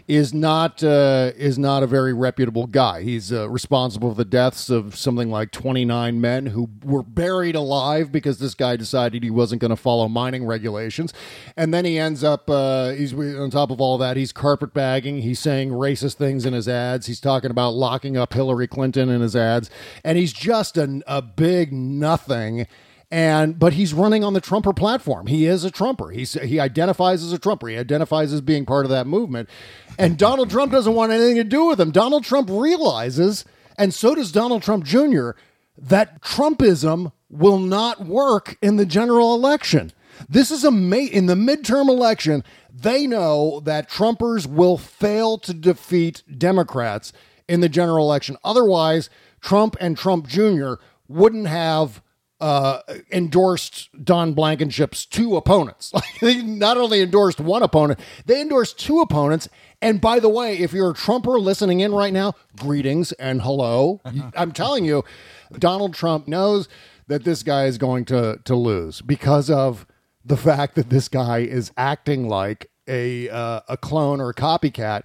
[0.05, 3.03] is not uh, is not a very reputable guy.
[3.03, 7.55] He's uh, responsible for the deaths of something like twenty nine men who were buried
[7.55, 11.13] alive because this guy decided he wasn't going to follow mining regulations,
[11.55, 15.21] and then he ends up uh, he's on top of all that he's carpetbagging.
[15.21, 17.05] He's saying racist things in his ads.
[17.07, 19.69] He's talking about locking up Hillary Clinton in his ads,
[20.03, 22.67] and he's just an, a big nothing
[23.13, 25.27] and but he's running on the Trumper platform.
[25.27, 26.09] He is a Trumper.
[26.09, 27.67] He's he identifies as a Trumper.
[27.67, 29.49] He identifies as being part of that movement.
[29.99, 31.91] And Donald Trump doesn't want anything to do with him.
[31.91, 33.45] Donald Trump realizes,
[33.77, 35.31] and so does Donald Trump Jr.,
[35.77, 39.91] that Trumpism will not work in the general election.
[40.27, 42.43] This is a ma- in the midterm election.
[42.73, 47.13] They know that Trumpers will fail to defeat Democrats
[47.47, 48.37] in the general election.
[48.43, 50.73] Otherwise, Trump and Trump Jr.
[51.07, 52.01] wouldn't have
[52.43, 55.93] uh, endorsed Don Blankenship's two opponents.
[55.93, 59.47] Like they not only endorsed one opponent, they endorsed two opponents.
[59.81, 64.01] And by the way, if you're a Trumper listening in right now, greetings and hello.
[64.35, 65.05] I'm telling you,
[65.57, 66.67] Donald Trump knows
[67.07, 69.87] that this guy is going to to lose because of
[70.25, 75.03] the fact that this guy is acting like a uh, a clone or a copycat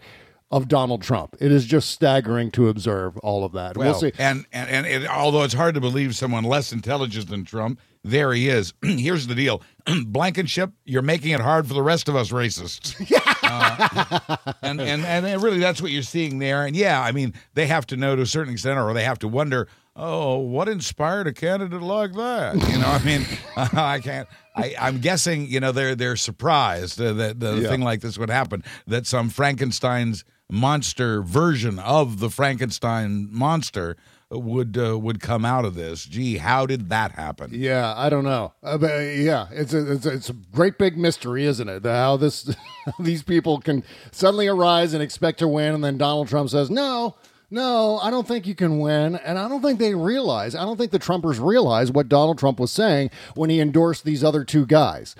[0.51, 1.37] of Donald Trump.
[1.41, 3.77] It is just staggering to observe all of that.
[3.77, 4.13] we'll see.
[4.19, 8.33] And and, and it, although it's hard to believe someone less intelligent than Trump, there
[8.33, 8.73] he is.
[8.83, 9.63] Here's the deal,
[10.07, 12.95] Blankenship, you're making it hard for the rest of us racists.
[13.51, 16.67] Uh, and, and and really, that's what you're seeing there.
[16.67, 19.19] And yeah, I mean, they have to know to a certain extent, or they have
[19.21, 19.69] to wonder.
[19.97, 22.55] Oh, what inspired a candidate like that?
[22.69, 23.25] You know, I mean,
[23.57, 24.29] I can't.
[24.55, 27.69] I, I'm guessing, you know, they're they're surprised that the Yeah.
[27.71, 28.63] thing like this would happen.
[28.87, 33.97] That some Frankenstein's monster version of the Frankenstein monster
[34.31, 36.05] would uh, would come out of this.
[36.05, 37.51] Gee, how did that happen?
[37.53, 38.53] Yeah, I don't know.
[38.63, 41.85] Uh, but, uh, yeah, it's a, it's a it's a great big mystery, isn't it?
[41.85, 42.55] How this
[42.99, 47.17] these people can suddenly arise and expect to win, and then Donald Trump says, "No,
[47.51, 50.55] no, I don't think you can win," and I don't think they realize.
[50.55, 54.23] I don't think the Trumpers realize what Donald Trump was saying when he endorsed these
[54.23, 55.15] other two guys.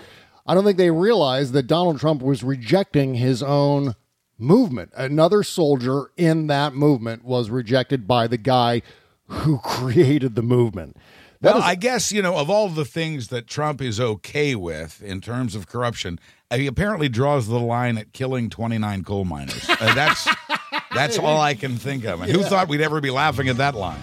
[0.47, 3.95] I don't think they realize that Donald Trump was rejecting his own
[4.39, 4.93] movement.
[4.97, 8.83] Another soldier in that movement was rejected by the guy
[9.27, 10.97] who created the movement.
[11.41, 14.55] That well, is- I guess you know of all the things that Trump is okay
[14.55, 16.19] with in terms of corruption,
[16.51, 19.69] uh, he apparently draws the line at killing 29 coal miners.
[19.69, 20.29] Uh, that's
[20.95, 22.23] that's all I can think of.
[22.23, 24.01] And who thought we'd ever be laughing at that line?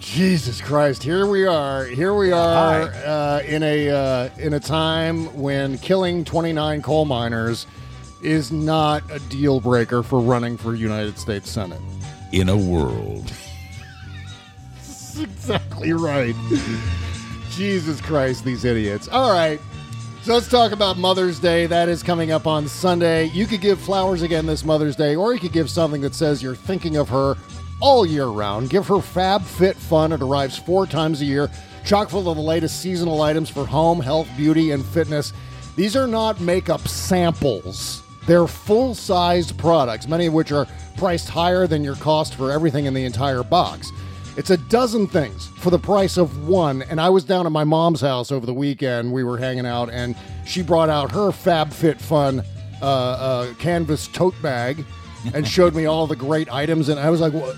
[0.00, 1.02] Jesus Christ!
[1.02, 1.84] Here we are.
[1.84, 7.66] Here we are uh, in a uh, in a time when killing 29 coal miners
[8.22, 11.80] is not a deal breaker for running for United States Senate.
[12.32, 13.32] In a world.
[14.74, 16.34] That's exactly right.
[17.50, 19.08] Jesus Christ, these idiots.
[19.08, 19.60] All right.
[20.22, 21.66] So let's talk about Mother's Day.
[21.66, 23.24] That is coming up on Sunday.
[23.26, 26.42] You could give flowers again this Mother's Day, or you could give something that says
[26.42, 27.34] you're thinking of her
[27.80, 28.70] all year round.
[28.70, 30.12] Give her Fab Fit Fun.
[30.12, 31.50] It arrives four times a year,
[31.84, 35.32] chock full of the latest seasonal items for home, health, beauty, and fitness.
[35.74, 38.02] These are not makeup samples.
[38.26, 42.86] They're full sized products, many of which are priced higher than your cost for everything
[42.86, 43.90] in the entire box.
[44.36, 46.82] It's a dozen things for the price of one.
[46.82, 49.12] And I was down at my mom's house over the weekend.
[49.12, 52.44] We were hanging out, and she brought out her FabFitFun
[52.80, 54.84] uh, uh, canvas tote bag
[55.34, 56.88] and showed me all the great items.
[56.88, 57.56] And I was like, "What?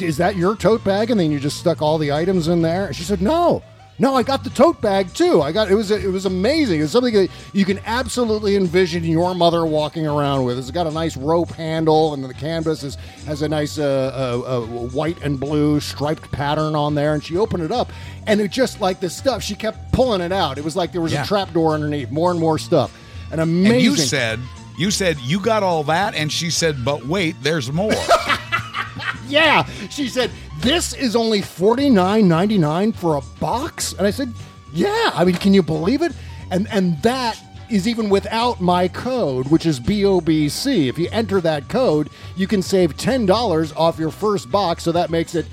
[0.00, 1.10] Is that your tote bag?
[1.10, 2.86] And then you just stuck all the items in there?
[2.86, 3.62] And she said, No.
[4.02, 5.42] No, I got the tote bag too.
[5.42, 6.82] I got it was it was amazing.
[6.82, 10.58] It's something that you can absolutely envision your mother walking around with.
[10.58, 14.56] It's got a nice rope handle, and the canvas is, has a nice uh, uh,
[14.58, 17.14] uh, white and blue striped pattern on there.
[17.14, 17.92] And she opened it up,
[18.26, 19.40] and it just like the stuff.
[19.40, 20.58] She kept pulling it out.
[20.58, 21.22] It was like there was Yeah.
[21.22, 22.10] a trap door underneath.
[22.10, 22.92] More and more stuff.
[23.30, 23.72] And amazing.
[23.72, 24.40] And you said
[24.76, 27.92] you said you got all that, and she said, "But wait, there's more."
[29.28, 29.64] yeah.
[29.90, 30.30] She said,
[30.62, 33.94] This is only $49.99 for a box?
[33.94, 34.32] And I said,
[34.72, 35.10] Yeah.
[35.12, 36.12] I mean, can you believe it?
[36.52, 37.36] And and that
[37.68, 40.88] is even without my code, which is BOBC.
[40.88, 45.10] If you enter that code, you can save $10 off your first box, so that
[45.10, 45.46] makes it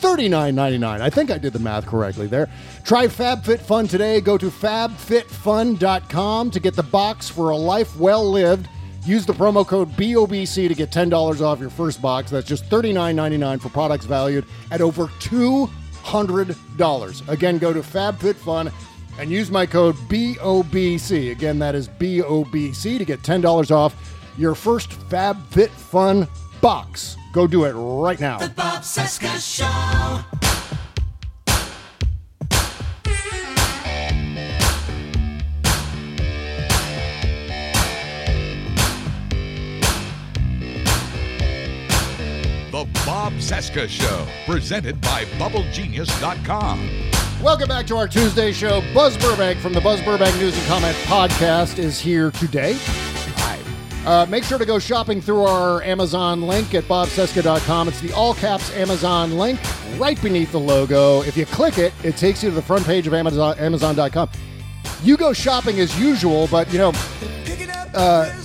[0.00, 1.00] $39.99.
[1.00, 2.50] I think I did the math correctly there.
[2.84, 4.20] Try FabFitFun today.
[4.20, 8.68] Go to fabfitfun.com to get the box for a life well lived.
[9.04, 12.30] Use the promo code BOBC to get $10 off your first box.
[12.30, 17.28] That's just $39.99 for products valued at over $200.
[17.28, 18.72] Again, go to FabFitFun
[19.18, 21.32] and use my code BOBC.
[21.32, 23.96] Again, that is BOBC to get $10 off
[24.38, 26.28] your first FabFitFun
[26.60, 27.16] box.
[27.32, 28.38] Go do it right now.
[28.38, 30.51] Bob Cesca Show.
[43.22, 46.90] Bob Cesca Show, presented by BubbleGenius.com.
[47.40, 48.82] Welcome back to our Tuesday show.
[48.92, 52.74] Buzz Burbank from the Buzz Burbank News and Comment podcast is here today.
[52.80, 53.60] Hi.
[54.04, 57.86] Uh, make sure to go shopping through our Amazon link at bobcesca.com.
[57.86, 59.60] It's the all caps Amazon link
[60.00, 61.22] right beneath the logo.
[61.22, 64.30] If you click it, it takes you to the front page of Amazon, Amazon.com.
[65.04, 66.90] You go shopping as usual, but you know,
[67.94, 68.41] uh,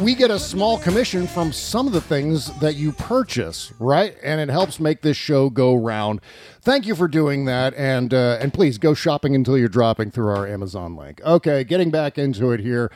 [0.00, 4.16] we get a small commission from some of the things that you purchase, right?
[4.22, 6.20] And it helps make this show go round.
[6.62, 10.28] Thank you for doing that, and uh, and please go shopping until you're dropping through
[10.28, 11.20] our Amazon link.
[11.22, 12.90] Okay, getting back into it here.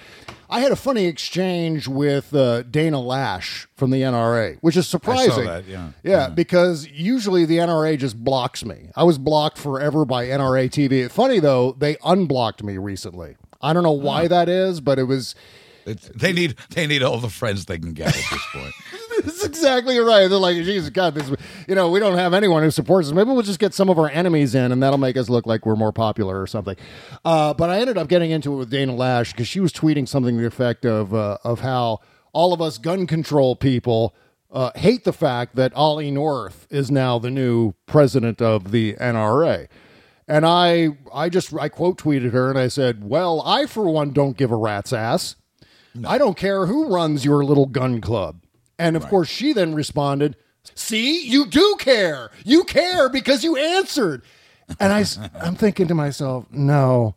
[0.50, 5.44] I had a funny exchange with uh, Dana Loesch from the NRA, which is surprising.
[5.44, 5.90] that, yeah.
[6.02, 8.90] yeah, because usually the NRA just blocks me.
[8.96, 11.10] I was blocked forever by NRA TV.
[11.10, 13.36] Funny though, they unblocked me recently.
[13.60, 15.34] I don't know why that is, but it was.
[15.86, 18.74] It's, they need they need all the friends they can get at this point.
[19.24, 20.28] That's exactly right.
[20.28, 21.30] They're like, Jesus God, this,
[21.66, 23.14] you know, we don't have anyone who supports us.
[23.14, 25.66] Maybe we'll just get some of our enemies in, and that'll make us look like
[25.66, 26.76] we're more popular or something.
[27.24, 30.06] Uh, but I ended up getting into it with Dana Loesch because she was tweeting
[30.06, 32.00] something to the effect of uh, of how
[32.32, 34.14] all of us gun control people
[34.50, 39.68] uh, hate the fact that Ollie North is now the new president of the NRA.
[40.26, 44.10] And I, I just, I quote tweeted her and I said, "Well, I for one
[44.10, 45.36] don't give a rat's ass.
[46.06, 48.42] I don't care who runs your little gun club."
[48.78, 50.36] And of course, she then responded,
[50.74, 52.30] "See, you do care.
[52.44, 54.22] You care because you answered."
[54.78, 55.04] And I,
[55.44, 57.14] am thinking to myself, "No,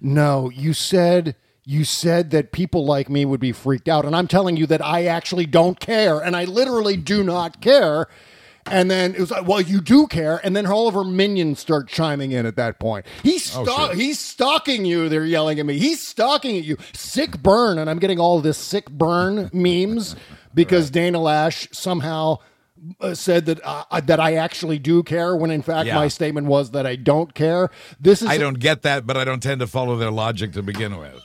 [0.00, 4.28] no, you said." You said that people like me would be freaked out, and I'm
[4.28, 8.06] telling you that I actually don't care, and I literally do not care.
[8.70, 10.40] And then it was like, well, you do care.
[10.42, 13.04] And then all of her minions start chiming in at that point.
[13.22, 13.94] He's sto- sure.
[13.94, 15.08] he's stalking you.
[15.10, 15.78] They're yelling at me.
[15.78, 16.78] He's stalking at you.
[16.94, 17.78] Sick burn.
[17.78, 20.16] And I'm getting all this sick burn memes
[20.54, 22.38] because Dana Loesch somehow
[23.00, 25.94] uh, said that uh, that I actually do care when in fact Yeah.
[25.96, 27.70] my statement was that I don't care.
[28.00, 30.62] This is I don't get that, but I don't tend to follow their logic to
[30.62, 31.22] begin with.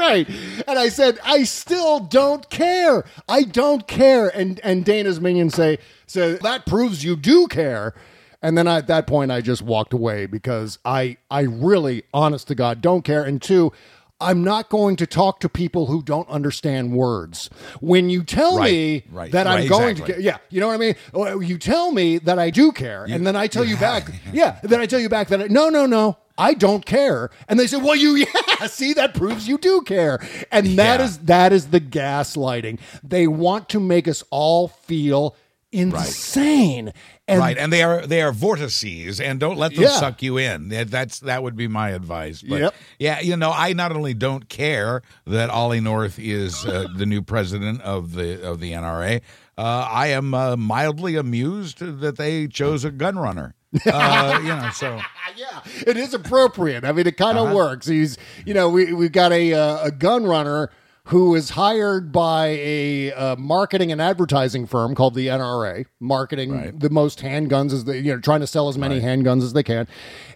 [0.00, 0.28] Right.
[0.66, 3.04] And I said, I still don't care.
[3.28, 4.28] I don't care.
[4.28, 7.94] And and Dana's minions say, so that proves you do care.
[8.42, 12.48] And then I, at that point, I just walked away because I I really, honest
[12.48, 13.22] to God, don't care.
[13.22, 13.72] And two,
[14.20, 17.48] I'm not going to talk to people who don't understand words.
[17.80, 20.14] When you tell Right, me right, that I'm going exactly.
[20.16, 21.42] to yeah, you know what I mean?
[21.48, 24.80] You tell me that I do care, and then I tell you back, yeah, then
[24.80, 27.30] I tell you back that I, no, no, no, I don't care.
[27.48, 28.16] And they say, well, you,
[28.60, 30.18] yeah, see, that proves you do care.
[30.50, 31.06] And that Yeah.
[31.06, 32.78] is that is the gaslighting.
[33.02, 35.34] They want to make us all feel
[35.72, 36.92] insane.
[37.30, 39.90] And right, and they are they are vortices, and don't let them Yeah.
[39.98, 40.68] suck you in.
[40.68, 42.42] That's that would be my advice.
[42.42, 42.74] But Yep.
[42.98, 47.22] yeah, you know, I not only don't care that Ollie North is uh, the new
[47.22, 49.20] president of the of the NRA,
[49.58, 53.54] uh, I am uh, mildly amused that they chose a gun runner.
[53.86, 55.00] Uh, you know, so
[55.36, 56.84] yeah, it is appropriate.
[56.84, 57.54] I mean, it kind of Uh-huh.
[57.56, 57.86] works.
[57.86, 60.70] He's, you know, we we've got a uh, a gun runner
[61.10, 66.78] who is hired by a uh, marketing and advertising firm called the NRA, marketing Right.
[66.78, 69.62] the most handguns as they, you know, trying to sell as many handguns as they
[69.62, 69.88] can,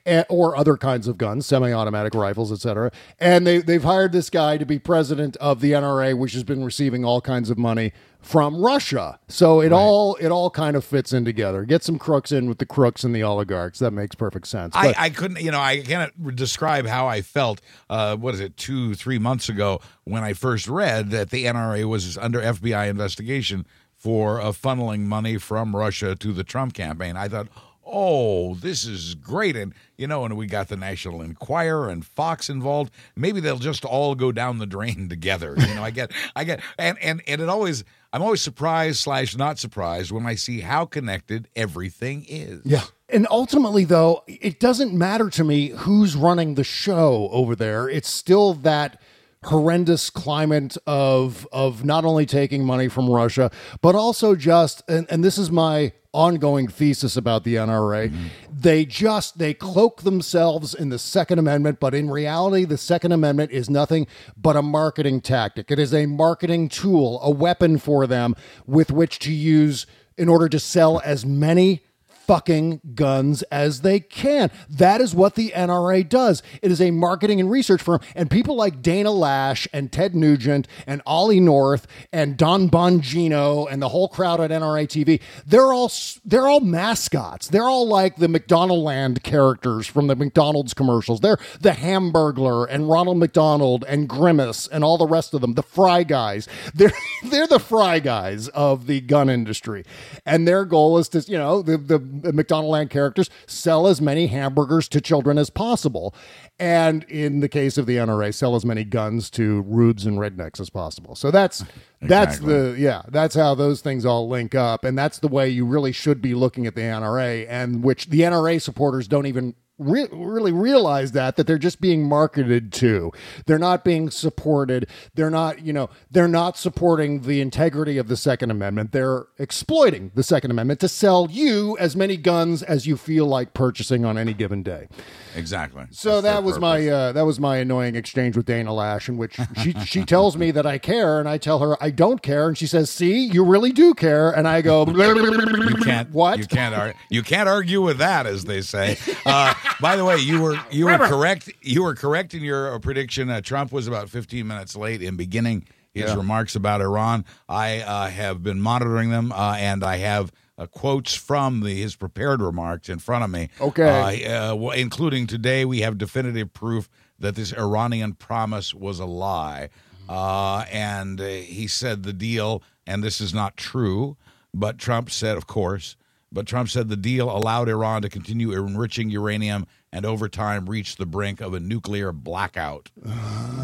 [0.04, 2.90] eh, or other kinds of guns, semi-automatic rifles, etc.
[3.20, 6.64] And they they've hired this guy to be president of the NRA, which has been
[6.64, 7.92] receiving all kinds of money
[8.24, 9.18] from Russia.
[9.28, 11.64] So it all it all kind of fits in together.
[11.64, 13.78] Get some crooks in with the crooks and the oligarchs.
[13.78, 14.74] That makes perfect sense.
[14.74, 17.60] I, But- I couldn't, you know, I cannot describe how I felt.
[17.90, 21.84] Uh, what is it, two, three months ago when I first read that the NRA
[21.84, 23.66] was under FBI investigation
[23.96, 27.16] for uh, funneling money from Russia to the Trump campaign.
[27.16, 27.48] I thought,
[27.86, 32.48] oh, this is great, and you know, and we got the National Enquirer and Fox
[32.48, 32.92] involved.
[33.16, 35.54] Maybe they'll just all go down the drain together.
[35.58, 37.84] You know, I get, I get, and and and it always.
[38.12, 42.60] I'm always surprised slash not surprised when I see how connected everything is.
[42.64, 42.84] Yeah.
[43.08, 47.88] And ultimately, though, it doesn't matter to me who's running the show over there.
[47.88, 49.00] It's still that
[49.44, 55.22] horrendous climate of of not only taking money from Russia, but also just and, and
[55.22, 58.08] this is my ongoing thesis about the NRA.
[58.08, 58.26] Mm-hmm.
[58.50, 63.50] They just they cloak themselves in the Second Amendment, but in reality, the Second Amendment
[63.50, 64.06] is nothing
[64.36, 65.70] but a marketing tactic.
[65.70, 68.34] It is a marketing tool, a weapon for them
[68.66, 69.86] with which to use
[70.16, 71.82] in order to sell as many
[72.26, 74.50] fucking guns as they can.
[74.68, 76.42] That is what the NRA does.
[76.62, 78.00] It is a marketing and research firm.
[78.14, 83.82] And people like Dana Loesch and Ted Nugent and Ollie North and Dan Bongino and
[83.82, 85.90] the whole crowd at NRA TV, they're all
[86.24, 87.48] they're all mascots.
[87.48, 91.20] They're all like the McDonald Land characters from the McDonald's commercials.
[91.20, 95.62] They're the Hamburglar and Ronald McDonald and Grimace and all the rest of them, the
[95.62, 96.48] Fry guys.
[96.74, 96.92] They're
[97.24, 99.84] they're the Fry guys of the gun industry.
[100.26, 104.00] And their goal is to, you know, the, the the McDonald Land characters sell as
[104.00, 106.14] many hamburgers to children as possible.
[106.58, 110.60] And in the case of the NRA, sell as many guns to rudes and rednecks
[110.60, 111.14] as possible.
[111.14, 111.64] So that's
[112.00, 114.84] that's the yeah, that's how those things all link up.
[114.84, 118.20] And that's the way you really should be looking at the NRA, and which the
[118.20, 123.10] NRA supporters don't even re- really realize that that they're just being marketed to.
[123.46, 124.86] They're not being supported.
[125.14, 128.92] They're not, you know, they're not supporting the integrity of the Second Amendment.
[128.92, 133.54] They're exploiting the Second Amendment to sell you as many guns as you feel like
[133.54, 134.88] purchasing on any given day.
[135.34, 135.84] Exactly.
[135.90, 136.62] So That's that was purpose.
[136.62, 140.36] my uh, that was my annoying exchange with Dana Loesch, in which she she tells
[140.36, 143.24] me that I care, and I tell her I don't care, and she says, "See,
[143.26, 146.10] you really do care," and I go, You can't.
[146.10, 146.38] What?
[146.38, 146.74] You can't.
[146.74, 148.98] Ar- you can't argue with that, as they say.
[149.26, 151.50] Uh, by the way, you were you were correct.
[151.62, 153.30] You were correct in your uh, prediction.
[153.30, 156.16] Uh, Trump was about 15 minutes late in beginning his Yeah.
[156.16, 157.24] remarks about Iran.
[157.48, 160.32] I uh, have been monitoring them, uh, and I have.
[160.56, 163.48] Uh, quotes from the, his prepared remarks in front of me.
[163.60, 164.24] Okay.
[164.24, 166.88] Uh, uh, including today, we have definitive proof
[167.18, 169.68] that this Iranian promise was a lie.
[170.08, 174.16] Uh, and uh, he said the deal, and this is not true,
[174.54, 175.96] but Trump said, of course,
[176.34, 180.96] but Trump said the deal allowed Iran to continue enriching uranium and over time reach
[180.96, 182.90] the brink of a nuclear breakout.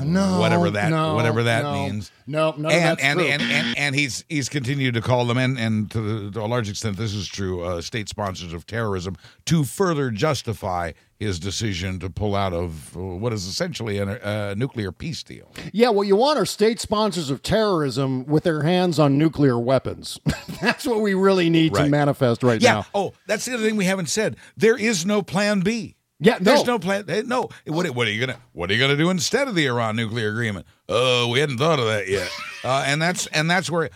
[0.04, 1.72] no, whatever that no, whatever that no.
[1.72, 2.12] means.
[2.26, 3.28] No, of and that's and, true.
[3.28, 6.46] and and and he's he's continued to call them and and to, the, to a
[6.46, 9.16] large extent this is true uh, state sponsors of terrorism
[9.46, 14.54] to further justify his decision to pull out of uh, what is essentially a uh,
[14.56, 15.52] nuclear peace deal.
[15.72, 20.18] Yeah, what you want are state sponsors of terrorism with their hands on nuclear weapons.
[20.62, 22.72] That's what we really need to manifest right Yeah.
[22.74, 22.86] now.
[22.94, 24.36] Oh, that's the other thing we haven't said.
[24.56, 25.96] There is no plan B.
[26.20, 26.38] Yeah, no.
[26.54, 27.04] There's no plan.
[27.08, 27.48] eh, No.
[27.66, 30.28] What, what are you gonna What are you gonna do instead of the Iran nuclear
[30.28, 30.66] agreement?
[30.88, 32.30] Oh, we hadn't thought of that yet.
[32.62, 33.88] Uh, and that's and that's where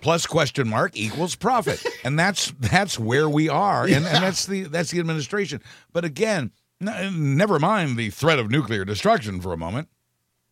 [0.00, 4.64] plus question mark equals profit, and that's that's where we are, and, and that's the
[4.64, 5.62] that's the administration.
[5.92, 6.50] But again,
[6.84, 9.86] n- never mind the threat of nuclear destruction for a moment.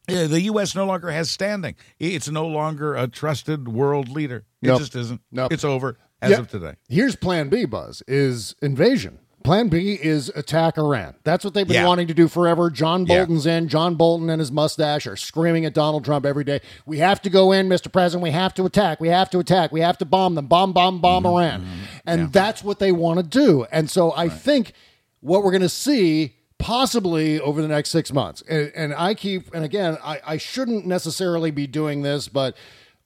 [0.07, 0.77] The U.S.
[0.77, 1.75] no longer has standing.
[1.99, 4.45] It's no longer a trusted world leader.
[4.63, 4.79] It Nope.
[4.79, 5.21] just isn't.
[5.33, 5.53] Nope.
[5.53, 6.39] It's over as Yeah.
[6.39, 6.75] of today.
[6.89, 9.19] Here's plan B, Buzz, is invasion.
[9.47, 11.15] Plan B is attack Iran.
[11.23, 11.87] That's what they've been Yeah.
[11.87, 12.69] wanting to do forever.
[12.69, 13.19] John Yeah.
[13.19, 13.69] Bolton's in.
[13.69, 16.61] John Bolton and his mustache are screaming at Donald Trump every day.
[16.85, 17.91] We have to go in, Mr.
[17.91, 18.25] President.
[18.25, 19.01] We have to attack.
[19.01, 19.71] We have to attack.
[19.71, 20.47] We have to bomb them.
[20.47, 21.37] Bomb, bomb, bomb Mm-hmm.
[21.39, 21.67] Iran.
[22.07, 23.67] And that's what they want to do.
[23.71, 24.73] And so I think
[25.21, 28.43] what we're going to see possibly over the next six months.
[28.49, 32.57] And, and I keep, and again, I, I shouldn't necessarily be doing this, but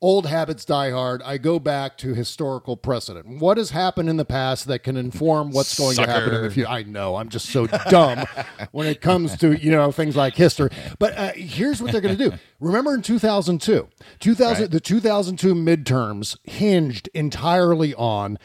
[0.02, 1.22] old habits die hard.
[1.22, 3.40] I go back to historical precedent.
[3.40, 6.50] What has happened in the past that can inform what's going to happen in the
[6.50, 6.68] future?
[6.68, 8.24] I know I'm just so dumb
[8.72, 10.70] when it comes to you know things like history.
[10.98, 12.36] But uh, here's what they're going to do.
[12.60, 13.88] Remember in 2002,
[14.20, 18.38] 2000 the 2002 midterms hinged entirely on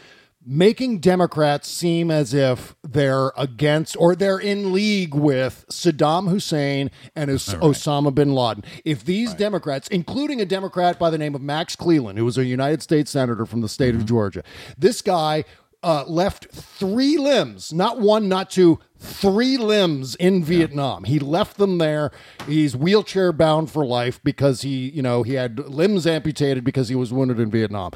[0.46, 7.32] making Democrats seem as if they're against or they're in league with Saddam Hussein and
[7.32, 8.64] Os- Osama bin Laden.
[8.84, 12.46] If these Democrats, including a Democrat by the name of Max Cleland, who was a
[12.46, 14.44] United States Senator from the state of Georgia,
[14.78, 15.46] this guy
[15.84, 21.04] uh, left three limbs, not one, not two, three limbs in Vietnam.
[21.04, 22.12] He left them there.
[22.48, 26.96] He's wheelchair bound for life because he, you know, he had limbs amputated because he
[26.96, 27.92] was wounded in Vietnam.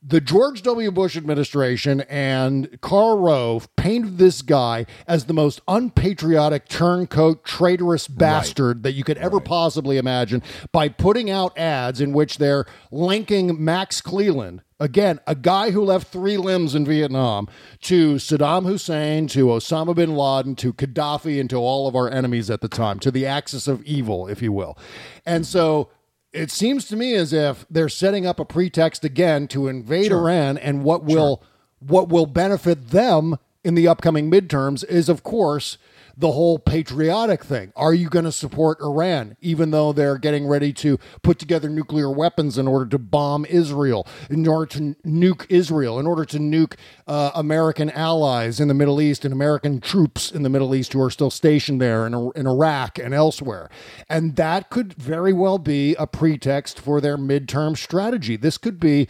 [0.00, 0.92] The George W.
[0.92, 8.84] Bush administration and Karl Rove painted this guy as the most unpatriotic, turncoat, traitorous bastard
[8.84, 10.40] that you could ever possibly imagine
[10.70, 16.12] by putting out ads in which they're linking Max Cleland, again, a guy who left
[16.12, 17.48] three limbs in Vietnam,
[17.82, 22.50] to Saddam Hussein, to Osama bin Laden, to Gaddafi, and to all of our enemies
[22.50, 24.78] at the time, to the axis of evil, if you will.
[25.26, 25.90] And so
[26.32, 30.58] it seems to me as if they're setting up a pretext again to invade Iran,
[30.58, 31.42] and what will
[31.80, 35.78] what will benefit them in the upcoming midterms is, of course,
[36.18, 37.72] the whole patriotic thing.
[37.76, 42.10] Are you going to support Iran, even though they're getting ready to put together nuclear
[42.10, 46.74] weapons in order to bomb Israel, in order to nuke Israel, in order to nuke
[47.06, 51.00] uh, American allies in the Middle East and American troops in the Middle East who
[51.00, 53.70] are still stationed there in, in Iraq and elsewhere?
[54.08, 58.36] And that could very well be a pretext for their midterm strategy.
[58.36, 59.06] This could be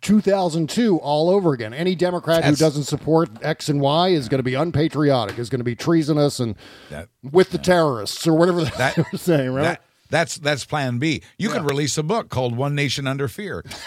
[0.00, 1.72] 2002 all over again.
[1.74, 5.60] Any Democrat who doesn't support X and Y is going to be unpatriotic, is going
[5.60, 6.54] to be treasonous and
[6.90, 9.62] That- with the terrorists or whatever That- they were saying, right?
[9.62, 11.22] That, that's that's Plan B.
[11.38, 13.64] You could release a book called One Nation Under Fear.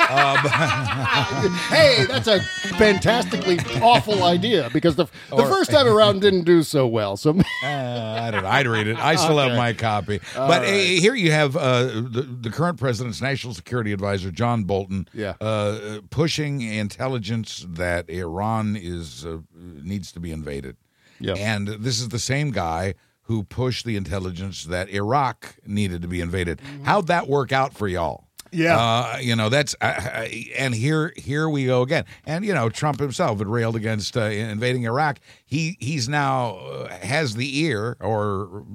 [1.70, 2.40] hey, that's a
[2.78, 7.18] fantastically awful idea because the, the first time around didn't do so well.
[7.18, 7.32] So
[7.64, 8.50] Uh, I don't know.
[8.50, 8.98] I'd read it.
[8.98, 10.20] I still have my copy.
[10.36, 15.08] but uh, here you have uh, the, the current president's national security advisor, John Bolton,
[15.14, 15.34] Yeah.
[15.42, 20.78] uh, pushing intelligence that Iran is uh, needs to be invaded.
[21.20, 21.34] Yeah.
[21.34, 22.96] And this is the same guy
[23.32, 26.60] who pushed the intelligence that Iraq needed to be invaded.
[26.84, 28.26] How'd that work out for y'all?
[28.52, 28.78] Yeah.
[28.78, 30.28] uh, you know that's uh, uh,
[30.58, 32.04] and here here we go again.
[32.26, 35.22] And you know Trump himself had railed against uh, invading Iraq.
[35.46, 38.66] he he's now uh, has the ear, or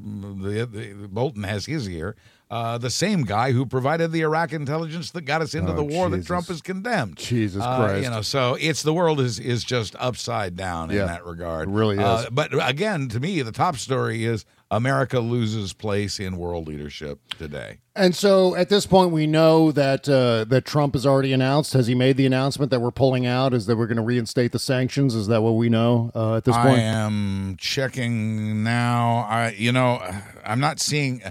[0.41, 2.17] the, the Bolton has his ear.
[2.49, 5.83] Uh, the same guy who provided the Iraq intelligence that got us into Oh, the
[5.83, 7.17] war that Trump has condemned.
[7.17, 8.05] Jesus Uh, Christ.
[8.05, 11.01] you know, so it's the world is is just upside down Yeah.
[11.01, 11.69] in that regard.
[11.69, 12.27] It really Uh, is.
[12.31, 17.79] but again, to me, the top story is America loses place in world leadership today.
[17.97, 21.73] And so at this point, we know that uh, that Trump has already announced.
[21.73, 23.55] Has he made the announcement that we're pulling out?
[23.55, 25.17] Is that we're going to reinstate the sanctions?
[25.17, 26.79] Is that what we know uh, at this point?
[26.79, 29.27] I am checking now.
[29.29, 30.01] I, you know,
[30.45, 31.23] I'm not seeing.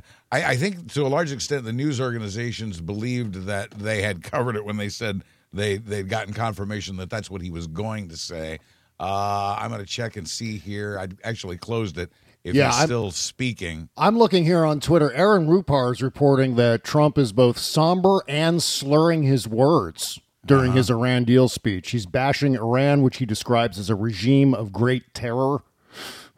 [0.43, 4.55] I, I think to a large extent the news organizations believed that they had covered
[4.55, 5.23] it when they said
[5.53, 8.59] they they'd gotten confirmation that that's what he was going to say.
[8.99, 10.97] Uh, I'm going to check and see here.
[10.99, 12.11] I actually closed it.
[12.43, 15.11] If Yeah, he's I'm- still speaking, I'm looking here on Twitter.
[15.13, 20.91] Aaron Rupar is reporting that Trump is both somber and slurring his words during his
[20.91, 21.89] Iran deal speech.
[21.89, 25.63] He's bashing Iran, which he describes as a regime of great terror.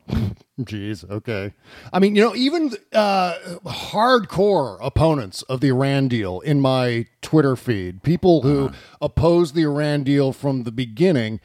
[0.62, 1.54] Jeez, okay.
[1.94, 3.34] I mean, you know, even uh,
[3.66, 10.04] hardcore opponents of the Iran deal in my Twitter feed, people who oppose the Iran
[10.04, 11.40] deal from the beginning,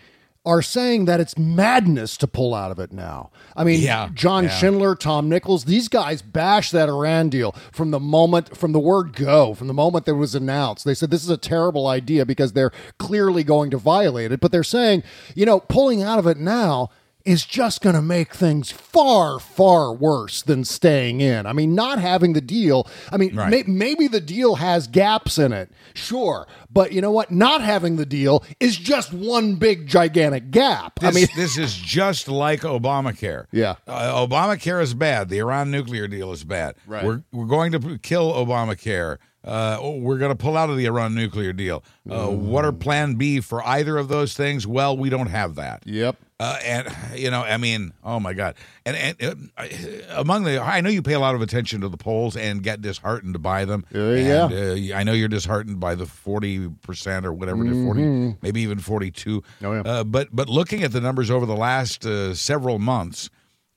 [0.45, 3.31] are saying that it's madness to pull out of it now.
[3.55, 4.51] I mean, Yeah, John yeah.
[4.51, 9.15] Schindler, Tom Nichols, these guys bashed that Iran deal from the moment, from the word
[9.15, 10.85] go, from the moment that it was announced.
[10.85, 14.41] They said this is a terrible idea because they're clearly going to violate it.
[14.41, 15.05] But they're saying,
[15.37, 16.91] you know, pulling out of it now
[17.25, 21.47] is just going to make things far, far worse than staying in.
[21.47, 23.51] I mean, not having the deal, I mean, Right.
[23.51, 26.47] may- maybe the deal has gaps in it, sure.
[26.73, 27.31] But you know what?
[27.31, 30.99] Not having the deal is just one big, gigantic gap.
[31.01, 33.47] This, I mean, this is just like Obamacare.
[33.53, 33.77] Yeah.
[33.87, 35.29] Uh, Obamacare is bad.
[35.29, 36.75] The Iran nuclear deal is bad.
[36.87, 37.05] Right.
[37.05, 39.19] We're, we're going to kill Obamacare.
[39.45, 41.83] Uh, oh, we're going to pull out of the Iran nuclear deal.
[42.09, 44.69] Uh, What are plan B for either of those things?
[44.69, 45.83] Well, we don't have that.
[45.85, 46.17] yep.
[46.43, 48.57] Uh, and you know, I mean, oh my God!
[48.85, 49.67] And, and uh,
[50.11, 52.83] among the, I know you pay a lot of attention to the polls and get
[52.83, 53.85] disheartened by them.
[53.95, 54.49] Uh, yeah.
[54.51, 58.61] And, uh, I know you're disheartened by the forty percent or whatever, the forty, maybe
[58.63, 59.45] even forty-two.
[59.63, 59.83] Oh, yeah.
[59.83, 63.31] uh, but but looking at the numbers over the last uh, several months,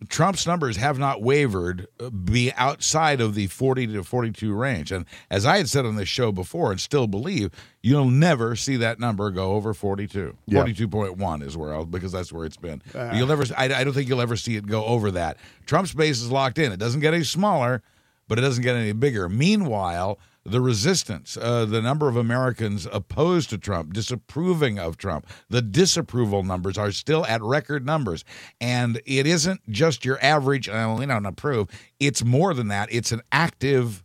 [0.09, 4.91] Trump's numbers have not wavered uh, be outside of the 40 to 42 range.
[4.91, 8.75] And as I had said on this show before and still believe, you'll never see
[8.77, 10.35] that number go over 42.
[10.47, 10.63] Yeah.
[10.63, 12.81] 42.1 is where I'll, because that's where it's been.
[13.13, 15.37] you'll never, I, I don't think you'll ever see it go over that.
[15.65, 16.71] Trump's base is locked in.
[16.73, 17.81] It doesn't get any smaller,
[18.27, 19.29] but it doesn't get any bigger.
[19.29, 25.61] Meanwhile, the resistance, uh, the number of Americans opposed to Trump, disapproving of Trump, the
[25.61, 28.23] disapproval numbers are still at record numbers.
[28.61, 31.69] And it isn't just your average, uh, we don't approve.
[31.99, 32.89] It's more than that.
[32.91, 34.03] It's an active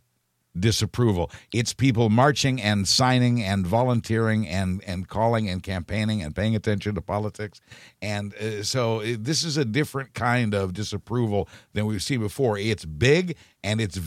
[0.59, 1.31] disapproval.
[1.53, 6.95] It's people marching and signing and volunteering and and calling and campaigning and paying attention
[6.95, 7.61] to politics.
[8.01, 12.57] And uh, so uh, this is a different kind of disapproval than we've seen before.
[12.57, 13.97] It's big and it's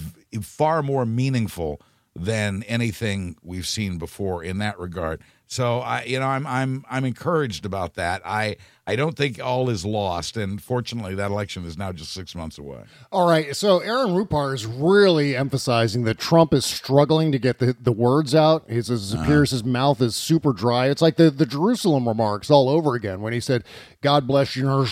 [0.42, 1.80] far more meaningful
[2.16, 5.20] than anything we've seen before in that regard.
[5.46, 8.22] So I you know I'm I'm I'm encouraged about that.
[8.24, 8.56] I
[8.86, 12.58] I don't think all is lost and fortunately that election is now just 6 months
[12.58, 12.82] away.
[13.10, 17.76] All right, so Aaron Rupar is really emphasizing that Trump is struggling to get the,
[17.80, 18.68] the words out.
[18.68, 20.88] His, it appears his mouth is super dry.
[20.88, 23.64] It's like the, the Jerusalem remarks all over again when he said,
[24.00, 24.86] "God bless you,"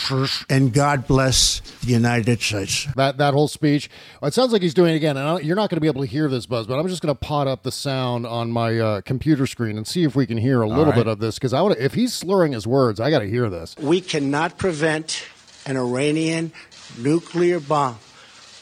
[0.49, 2.87] and God bless the United States.
[2.97, 3.91] that that whole speech.
[4.23, 6.03] It sounds like he's doing it again, and I you're not going to be able
[6.03, 6.67] to hear this, Buzz.
[6.67, 9.87] But I'm just going to pot up the sound on my uh, computer screen and
[9.87, 10.95] see if we can hear a little right.
[10.95, 11.85] bit of this because I want to.
[11.85, 13.75] If he's slurring his words, I got to hear this.
[13.83, 15.25] We cannot prevent
[15.67, 16.53] an Iranian
[16.99, 17.99] nuclear bomb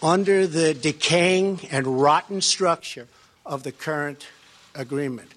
[0.03, 3.07] under the decaying and rotten structure
[3.45, 4.27] of the current
[4.75, 5.33] agreement.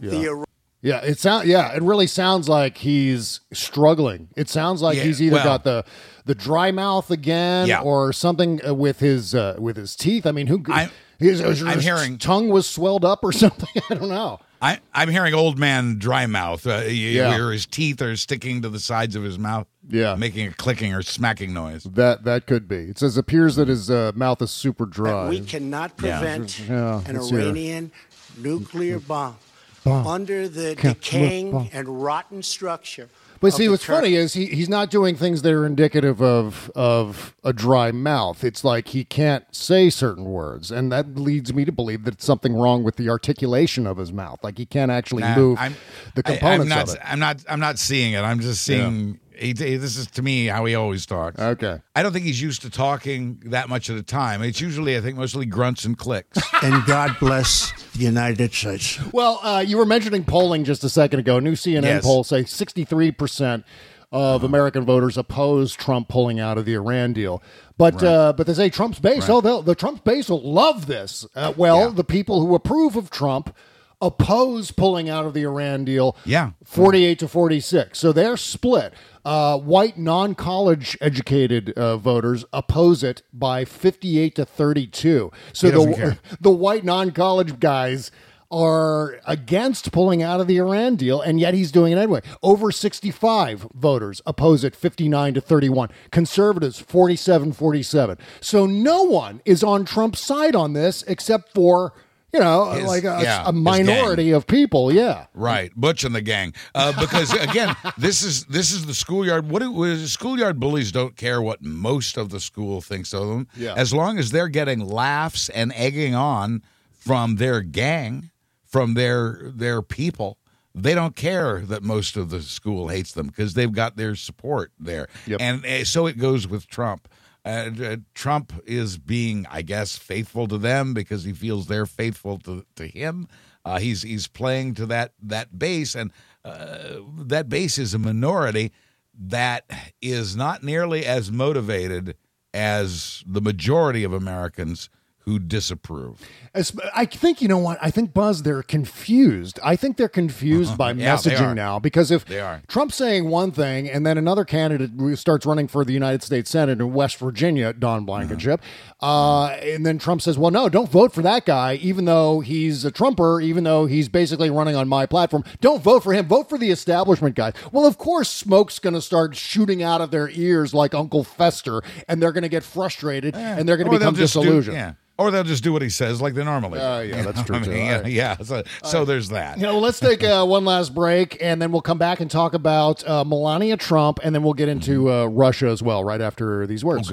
[0.00, 0.44] The Iran-
[0.82, 4.28] Yeah, it sound yeah, it really sounds like he's struggling.
[4.36, 5.84] It sounds like Yeah, he's either well- got the
[6.24, 7.80] the dry mouth again Yeah.
[7.80, 10.26] or something uh, with his uh, with his teeth.
[10.26, 13.82] I mean, who I'm- his, his I'm hearing- tongue was swelled up or something.
[13.90, 14.40] I don't know.
[14.60, 17.30] I, I'm hearing old man dry mouth, uh, y- Yeah.
[17.30, 20.14] where his teeth are sticking to the sides of his mouth, Yeah.
[20.16, 21.84] making a clicking or smacking noise.
[21.84, 22.76] That that could be.
[22.90, 25.28] It says appears that his uh, mouth is super dry.
[25.28, 27.40] we cannot prevent Yeah, an let's hear.
[27.40, 27.92] Iranian
[28.36, 29.36] nuclear bomb
[29.84, 30.06] Bomb.
[30.06, 31.68] under the Can't- decaying bomb.
[31.72, 33.08] and rotten structure.
[33.40, 37.34] But see, what's funny is he, he's not doing things that are indicative of of
[37.44, 38.42] a dry mouth.
[38.44, 42.24] It's like he can't say certain words, and that leads me to believe that it's
[42.24, 44.40] something wrong with the articulation of his mouth.
[44.42, 45.76] Like he can't actually Nah, move I'm-
[46.14, 47.00] the components I'm not, of it.
[47.04, 47.44] I'm not.
[47.48, 48.20] I'm not seeing it.
[48.20, 49.20] I'm just seeing.
[49.38, 51.38] He, he- this is to me how he always talks.
[51.40, 51.80] Okay.
[51.94, 54.42] I don't think he's used to talking that much at a time.
[54.42, 56.38] It's usually, I think, mostly grunts and clicks.
[56.62, 58.98] and God bless the United States.
[59.12, 61.38] Well, uh, you were mentioning polling just a second ago.
[61.38, 62.04] New CNN Yes.
[62.04, 63.64] poll say 63%
[64.10, 67.42] of American voters oppose Trump pulling out of the Iran deal.
[67.76, 69.28] But uh, but they say Trump's base.
[69.28, 71.26] Oh, the Trump's base will love this.
[71.34, 71.94] Uh, well, Yeah.
[71.94, 73.54] the people who approve of Trump
[74.00, 76.16] oppose pulling out of the Iran deal.
[76.24, 76.50] Yeah.
[76.64, 77.98] 48 to 46.
[77.98, 78.92] So they're split.
[79.24, 85.30] Uh, white non college educated uh, voters oppose it by 58 to 32.
[85.52, 86.18] So He the, care.
[86.40, 88.10] the white non college guys
[88.50, 92.22] are against pulling out of the Iran deal, and yet he's doing it anyway.
[92.42, 95.90] Over 65 voters oppose it 59 to 31.
[96.10, 98.16] Conservatives 47 47.
[98.40, 101.92] So no one is on Trump's side on this except for.
[102.32, 105.26] You know, His- like a, yeah, a minority of people, yeah.
[105.32, 106.52] Right, Butch and the gang.
[106.74, 109.48] Uh, because again, this is this is the schoolyard.
[109.48, 113.48] What it was, schoolyard bullies don't care what most of the school thinks of them.
[113.56, 113.74] Yeah.
[113.76, 118.30] As long as they're getting laughs and egging on from their gang,
[118.62, 120.36] from their their people,
[120.74, 124.70] they don't care that most of the school hates them because they've got their support
[124.78, 125.08] there.
[125.26, 125.40] Yep.
[125.40, 127.08] And uh, so it goes with Trump.
[127.48, 132.36] Uh, uh, Trump is being, I guess, faithful to them because he feels they're faithful
[132.40, 133.26] to, to him.
[133.64, 136.12] Uh, he's he's playing to that that base, and
[136.44, 138.70] uh, that base is a minority
[139.18, 139.64] that
[140.02, 142.16] is not nearly as motivated
[142.52, 144.90] as the majority of Americans
[145.28, 146.20] who disapprove.
[146.54, 149.60] As- I think you know what I think Buzz they're confused.
[149.62, 152.62] I think they're confused by Yeah, messaging now because if They are.
[152.66, 156.80] Trump's saying one thing and then another candidate starts running for the United States Senate
[156.80, 158.62] in West Virginia, Don Blankenship,
[159.02, 162.84] uh, and then Trump says, "Well, no, don't vote for that guy, even though he's
[162.86, 165.44] a Trumper, even though he's basically running on my platform.
[165.60, 166.26] Don't vote for him.
[166.26, 170.10] Vote for the establishment guy." Well, of course, smoke's going to start shooting out of
[170.10, 173.98] their ears like Uncle Fester, and they're going to get frustrated and they're going to
[173.98, 174.76] become just do- disillusioned.
[174.76, 174.92] yeah.
[175.18, 176.84] Or they'll just do what he says like they normally do.
[176.84, 177.76] Uh, yeah, that's true, I mean, too.
[177.76, 178.12] Yeah, All right.
[178.12, 178.36] yeah.
[178.38, 179.56] So, so there's that.
[179.58, 182.54] You know, let's take uh, one last break, and then we'll come back and talk
[182.54, 186.68] about uh, Melania Trump, and then we'll get into uh, Russia as well right after
[186.68, 187.10] these words.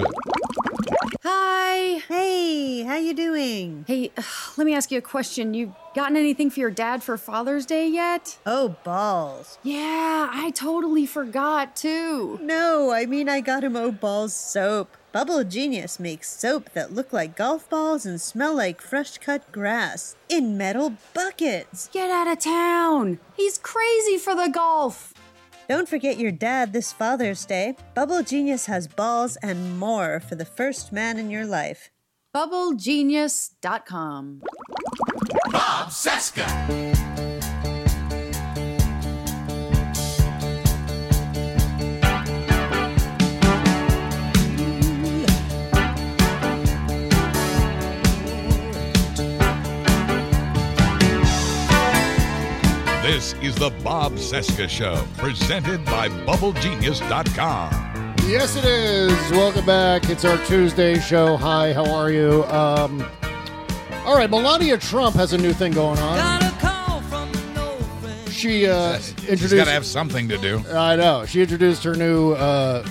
[1.24, 1.98] Hi.
[2.08, 3.84] Hey, how you doing?
[3.88, 4.12] Hey,
[4.56, 5.54] let me ask you a question.
[5.54, 8.38] You gotten anything for your dad for Father's Day yet?
[8.46, 9.58] Oh, balls.
[9.64, 12.38] Yeah, I totally forgot too.
[12.42, 14.96] No, I mean I got him O Balls soap.
[15.16, 20.14] Bubble Genius makes soap that look like golf balls and smell like fresh cut grass
[20.28, 21.88] in metal buckets.
[21.90, 23.18] Get out of town.
[23.34, 25.14] He's crazy for the golf.
[25.70, 27.76] Don't forget your dad this Father's Day.
[27.94, 31.88] Bubble Genius has balls and more for the first man in your life.
[32.34, 34.42] BubbleGenius.com.
[35.50, 37.25] Bob Cesca.
[53.06, 58.14] This is the Bob Cesca Show, presented by BubbleGenius.com.
[58.26, 59.12] Yes, it is.
[59.30, 60.10] Welcome back.
[60.10, 61.36] It's our Tuesday show.
[61.36, 62.42] Hi, how are you?
[62.46, 63.08] Um,
[64.04, 66.18] all right, Melania Trump has a new thing going on.
[68.28, 69.54] She uh, She's introduced.
[69.54, 70.64] got to have something to do.
[70.70, 71.24] I know.
[71.26, 72.32] She introduced her new.
[72.32, 72.84] Uh,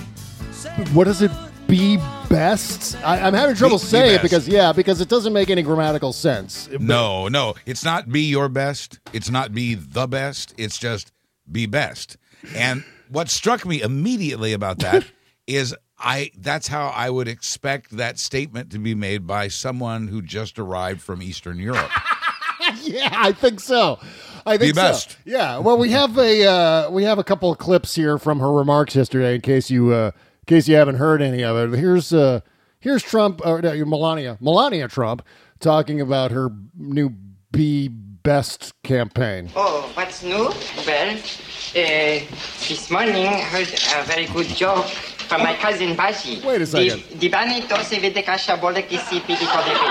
[0.94, 1.30] what is it?
[1.66, 1.96] Be
[2.28, 2.96] best.
[3.04, 5.62] I, I'm having trouble Be- be saying it because yeah, because it doesn't make any
[5.62, 6.68] grammatical sense.
[6.78, 7.54] No, no.
[7.66, 9.00] It's not be your best.
[9.12, 10.54] It's not be the best.
[10.56, 11.12] It's just
[11.50, 12.16] be best.
[12.54, 15.04] And what struck me immediately about that
[15.46, 20.22] is I that's how I would expect that statement to be made by someone who
[20.22, 21.90] just arrived from Eastern Europe.
[22.82, 23.98] yeah, I think so.
[24.44, 25.10] I think Be best.
[25.12, 25.16] so.
[25.24, 25.58] Yeah.
[25.58, 28.94] Well, we have a uh, we have a couple of clips here from her remarks
[28.94, 30.12] yesterday, in case you uh,
[30.46, 31.76] case you haven't heard any of it.
[31.78, 32.40] Here's uh,
[32.80, 35.22] here's Trump or no, Melania Melania Trump
[35.60, 37.10] talking about her new
[37.50, 39.50] "Be Best" campaign.
[39.54, 40.50] Oh, what's new?
[40.86, 41.20] Well, uh,
[41.74, 44.86] this morning I heard a very good joke
[45.26, 46.42] from my cousin Basi.
[46.44, 47.02] Wait a second.
[47.10, 49.86] Di, di ba nito si vede ca siya bolek isipi di ko devi?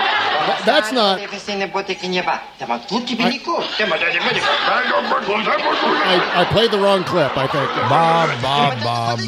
[0.63, 2.39] that's not- Kasi ne bote kinya ba?
[2.57, 3.59] Tama tutti bini ko.
[3.59, 4.07] Tama I,
[6.39, 7.35] I played the wrong clip.
[7.37, 7.67] I think.
[7.91, 9.19] Bob, Bob, Bob,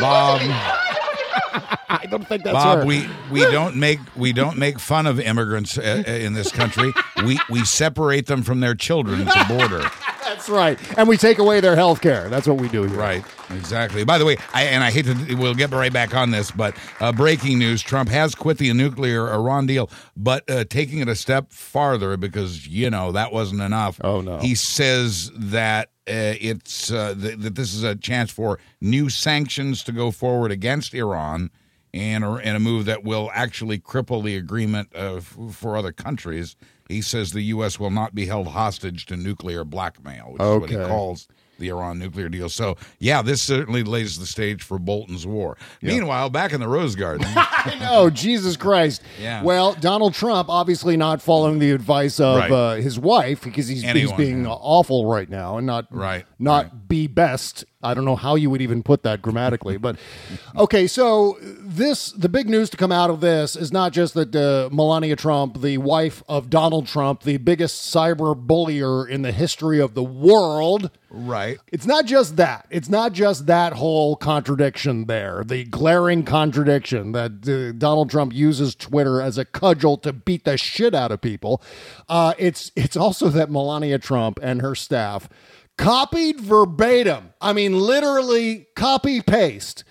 [0.00, 0.40] Bob,
[1.88, 2.78] I don't think that's Bob.
[2.78, 2.86] her.
[2.86, 6.92] We we don't make we don't make fun of immigrants uh, uh, in this country.
[7.24, 9.88] We we separate them from their children at the border.
[10.28, 10.78] That's right.
[10.98, 12.28] And we take away their health care.
[12.28, 12.98] That's what we do here.
[12.98, 14.04] Right, exactly.
[14.04, 16.76] By the way, I, and I hate to, we'll get right back on this, but
[17.00, 21.16] uh, breaking news: Trump has quit the nuclear Iran deal, but uh, taking it a
[21.16, 23.98] step farther because you know that wasn't enough.
[24.04, 24.38] Oh, no.
[24.38, 29.92] He says that it's uh, th- that this is a chance for new sanctions to
[29.92, 31.50] go forward against Iran.
[31.94, 35.90] And a, and a move that will actually cripple the agreement uh, f- for other
[35.90, 36.54] countries.
[36.86, 37.80] He says the U.S.
[37.80, 41.28] will not be held hostage to nuclear blackmail, which is what he calls
[41.58, 42.48] the Iran nuclear deal.
[42.48, 45.56] So, yeah, this certainly lays the stage for Bolton's war.
[45.82, 49.02] Meanwhile, back in the Rose Garden, I know, Jesus Christ.
[49.20, 49.42] Yeah.
[49.42, 52.50] Well, Donald Trump obviously not following the advice of Right.
[52.52, 54.50] uh, his wife because he's, he's being yeah.
[54.50, 57.64] awful right now and not Right, not be best.
[57.82, 59.96] I don't know how you would even put that grammatically, but
[60.56, 60.86] okay.
[60.86, 64.68] So this the big news to come out of this is not just that uh,
[64.74, 69.94] Melania Trump, the wife of Donald Trump, the biggest cyber bullier in the history of
[69.94, 70.90] the world.
[71.10, 71.58] Right?
[71.72, 72.66] It's not just that.
[72.70, 78.74] It's not just that whole contradiction there, the glaring contradiction that uh, Donald Trump uses
[78.74, 81.62] Twitter as a cudgel to beat the shit out of people.
[82.08, 85.28] Uh, it's it's also that Melania Trump and her staff
[85.76, 87.32] copied verbatim.
[87.40, 89.84] I mean, literally copy paste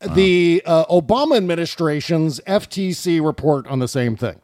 [0.00, 4.40] the uh, Obama administration's FTC report on the same thing.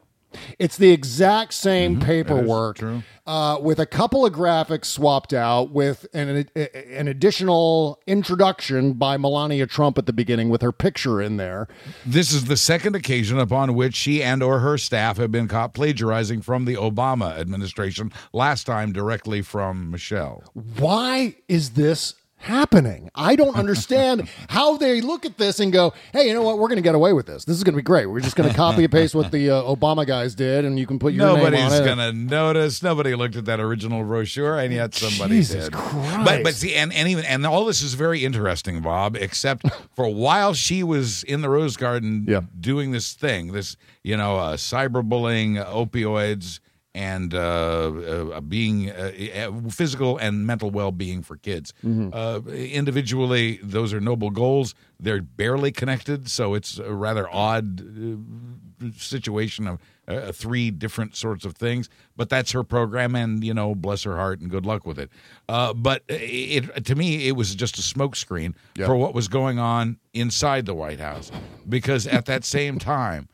[0.58, 2.82] It's the exact same paperwork
[3.26, 9.66] uh, with a couple of graphics swapped out with an, an additional introduction by Melania
[9.66, 11.68] Trump at the beginning with her picture in there.
[12.04, 15.74] This is the second occasion upon which she and or her staff have been caught
[15.74, 20.42] plagiarizing from the Obama administration, last time directly from Michelle.
[20.78, 23.10] Why is this happening?
[23.14, 26.58] I don't understand how they look at this and go, hey, you know what?
[26.58, 27.44] We're going to get away with this.
[27.44, 28.06] This is going to be great.
[28.06, 30.86] We're just going to copy and paste what the uh, Obama guys did, and you
[30.86, 31.84] can put your name Nobody's on it.
[31.84, 32.82] going to notice.
[32.82, 35.72] Nobody looked at that original brochure, and yet somebody Jesus did.
[35.72, 36.24] Christ.
[36.24, 39.16] But but see, and, and even and all this is very interesting, Bob.
[39.16, 39.64] Except
[39.94, 42.42] for while she was in the Rose Garden yeah.
[42.60, 46.60] doing this thing, this you know, uh, cyberbullying, opioids,
[46.98, 51.72] and uh, uh, being uh, uh, physical and mental well-being for kids.
[51.84, 52.10] Mm-hmm.
[52.12, 54.74] Uh, individually, those are noble goals.
[54.98, 59.78] They're barely connected, so it's a rather odd uh, situation of
[60.08, 61.88] uh, three different sorts of things.
[62.16, 65.08] But that's her program, and you know, bless her heart, and good luck with it.
[65.48, 68.54] Uh, but it to me, it was just a smokescreen
[68.86, 71.30] for what was going on inside the White House,
[71.68, 73.28] because at that same time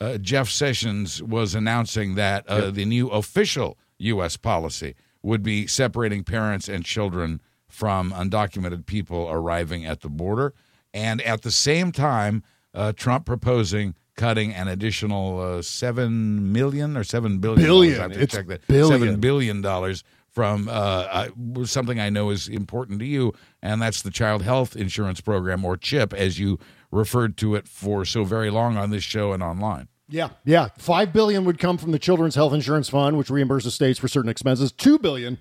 [0.00, 4.36] uh, Jeff Sessions was announcing that uh, the new official U.S.
[4.36, 10.54] policy would be separating parents and children from undocumented people arriving at the border.
[10.94, 12.42] And at the same time,
[12.74, 17.66] uh, Trump proposing cutting an additional uh, seven million or seven billion.
[17.66, 18.00] Billion.
[18.00, 18.66] I It's check that.
[18.66, 18.88] billion.
[19.00, 23.32] Seven billion dollars from uh, uh, something I know is important to you,
[23.62, 26.58] and that's the Child Health Insurance Program, or CHIP, as you
[26.96, 29.88] referred to it for so very long on this show and online.
[30.08, 30.68] Yeah, yeah.
[30.78, 34.30] Five billion would come from the Children's Health Insurance Fund, which reimburses states for certain
[34.30, 34.70] expenses.
[34.72, 35.38] Two billion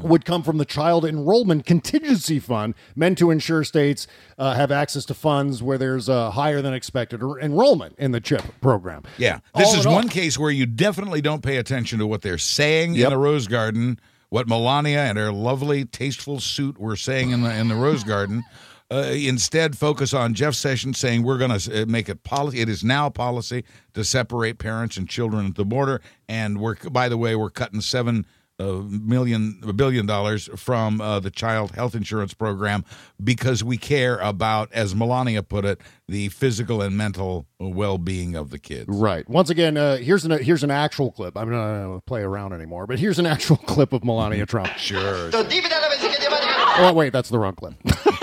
[0.00, 4.06] would come from the Child Enrollment Contingency Fund, meant to ensure states
[4.38, 8.42] uh, have access to funds where there's a higher than expected enrollment in the CHIP
[8.60, 9.02] program.
[9.18, 12.06] Yeah, this All is in all- one case where you definitely don't pay attention to
[12.06, 13.04] what they're saying Yep.
[13.06, 13.98] in the Rose Garden,
[14.30, 18.44] what Melania and her lovely, tasteful suit were saying in the in the Rose Garden.
[18.92, 22.60] Uh, instead, focus on Jeff Sessions saying we're going to make it policy.
[22.60, 23.64] It is now policy
[23.94, 27.80] to separate parents and children at the border, and we're by the way we're cutting
[27.80, 28.26] seven
[28.60, 32.84] uh, a billion dollars from uh, the child health insurance program
[33.22, 38.50] because we care about, as Melania put it, the physical and mental well being of
[38.50, 38.86] the kids.
[38.88, 39.26] Right.
[39.28, 41.36] Once again, uh, here's an here's an actual clip.
[41.36, 44.68] I'm not going to play around anymore, but here's an actual clip of Melania Trump.
[44.76, 45.30] Sure.
[45.34, 47.74] Oh wait, that's the wrong clip.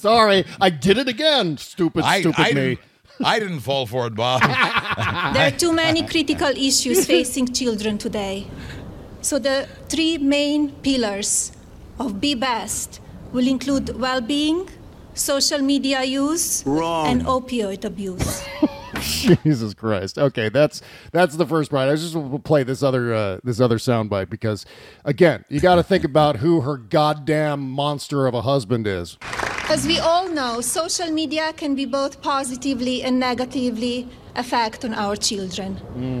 [0.00, 1.58] Sorry, I did it again.
[1.58, 2.54] Stupid, I, stupid I me.
[2.54, 2.78] Didn't,
[3.22, 4.40] I didn't fall for it, Bob.
[5.34, 8.46] There are too many critical issues facing children today.
[9.20, 11.52] So the three main pillars
[11.98, 13.00] of Be Best
[13.32, 14.70] will include well-being,
[15.12, 17.06] social media use, Wrong.
[17.06, 18.42] and opioid abuse.
[19.00, 20.18] Jesus Christ.
[20.18, 20.80] Okay, that's
[21.12, 21.90] that's the first part.
[21.90, 24.64] I just will play this other uh, this other soundbite because
[25.04, 29.18] again, you got to think about who her goddamn monster of a husband is.
[29.70, 35.14] As we all know, social media can be both positively and negatively affect on our
[35.14, 35.78] children.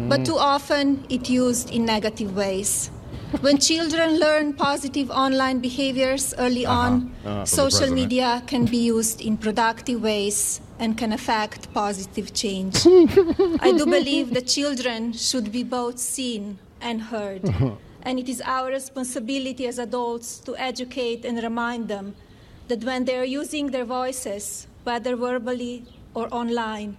[0.08, 2.92] But too often it used in negative ways.
[3.40, 6.92] When children learn positive online behaviors early on,
[7.24, 12.76] Uh-huh, social media can be used in productive ways and can affect positive change.
[13.66, 16.42] I do believe that children should be both seen
[16.80, 17.42] and heard.
[18.06, 22.14] And it is our responsibility as adults to educate and remind them
[22.70, 26.96] that when they are using their voices, whether verbally or online,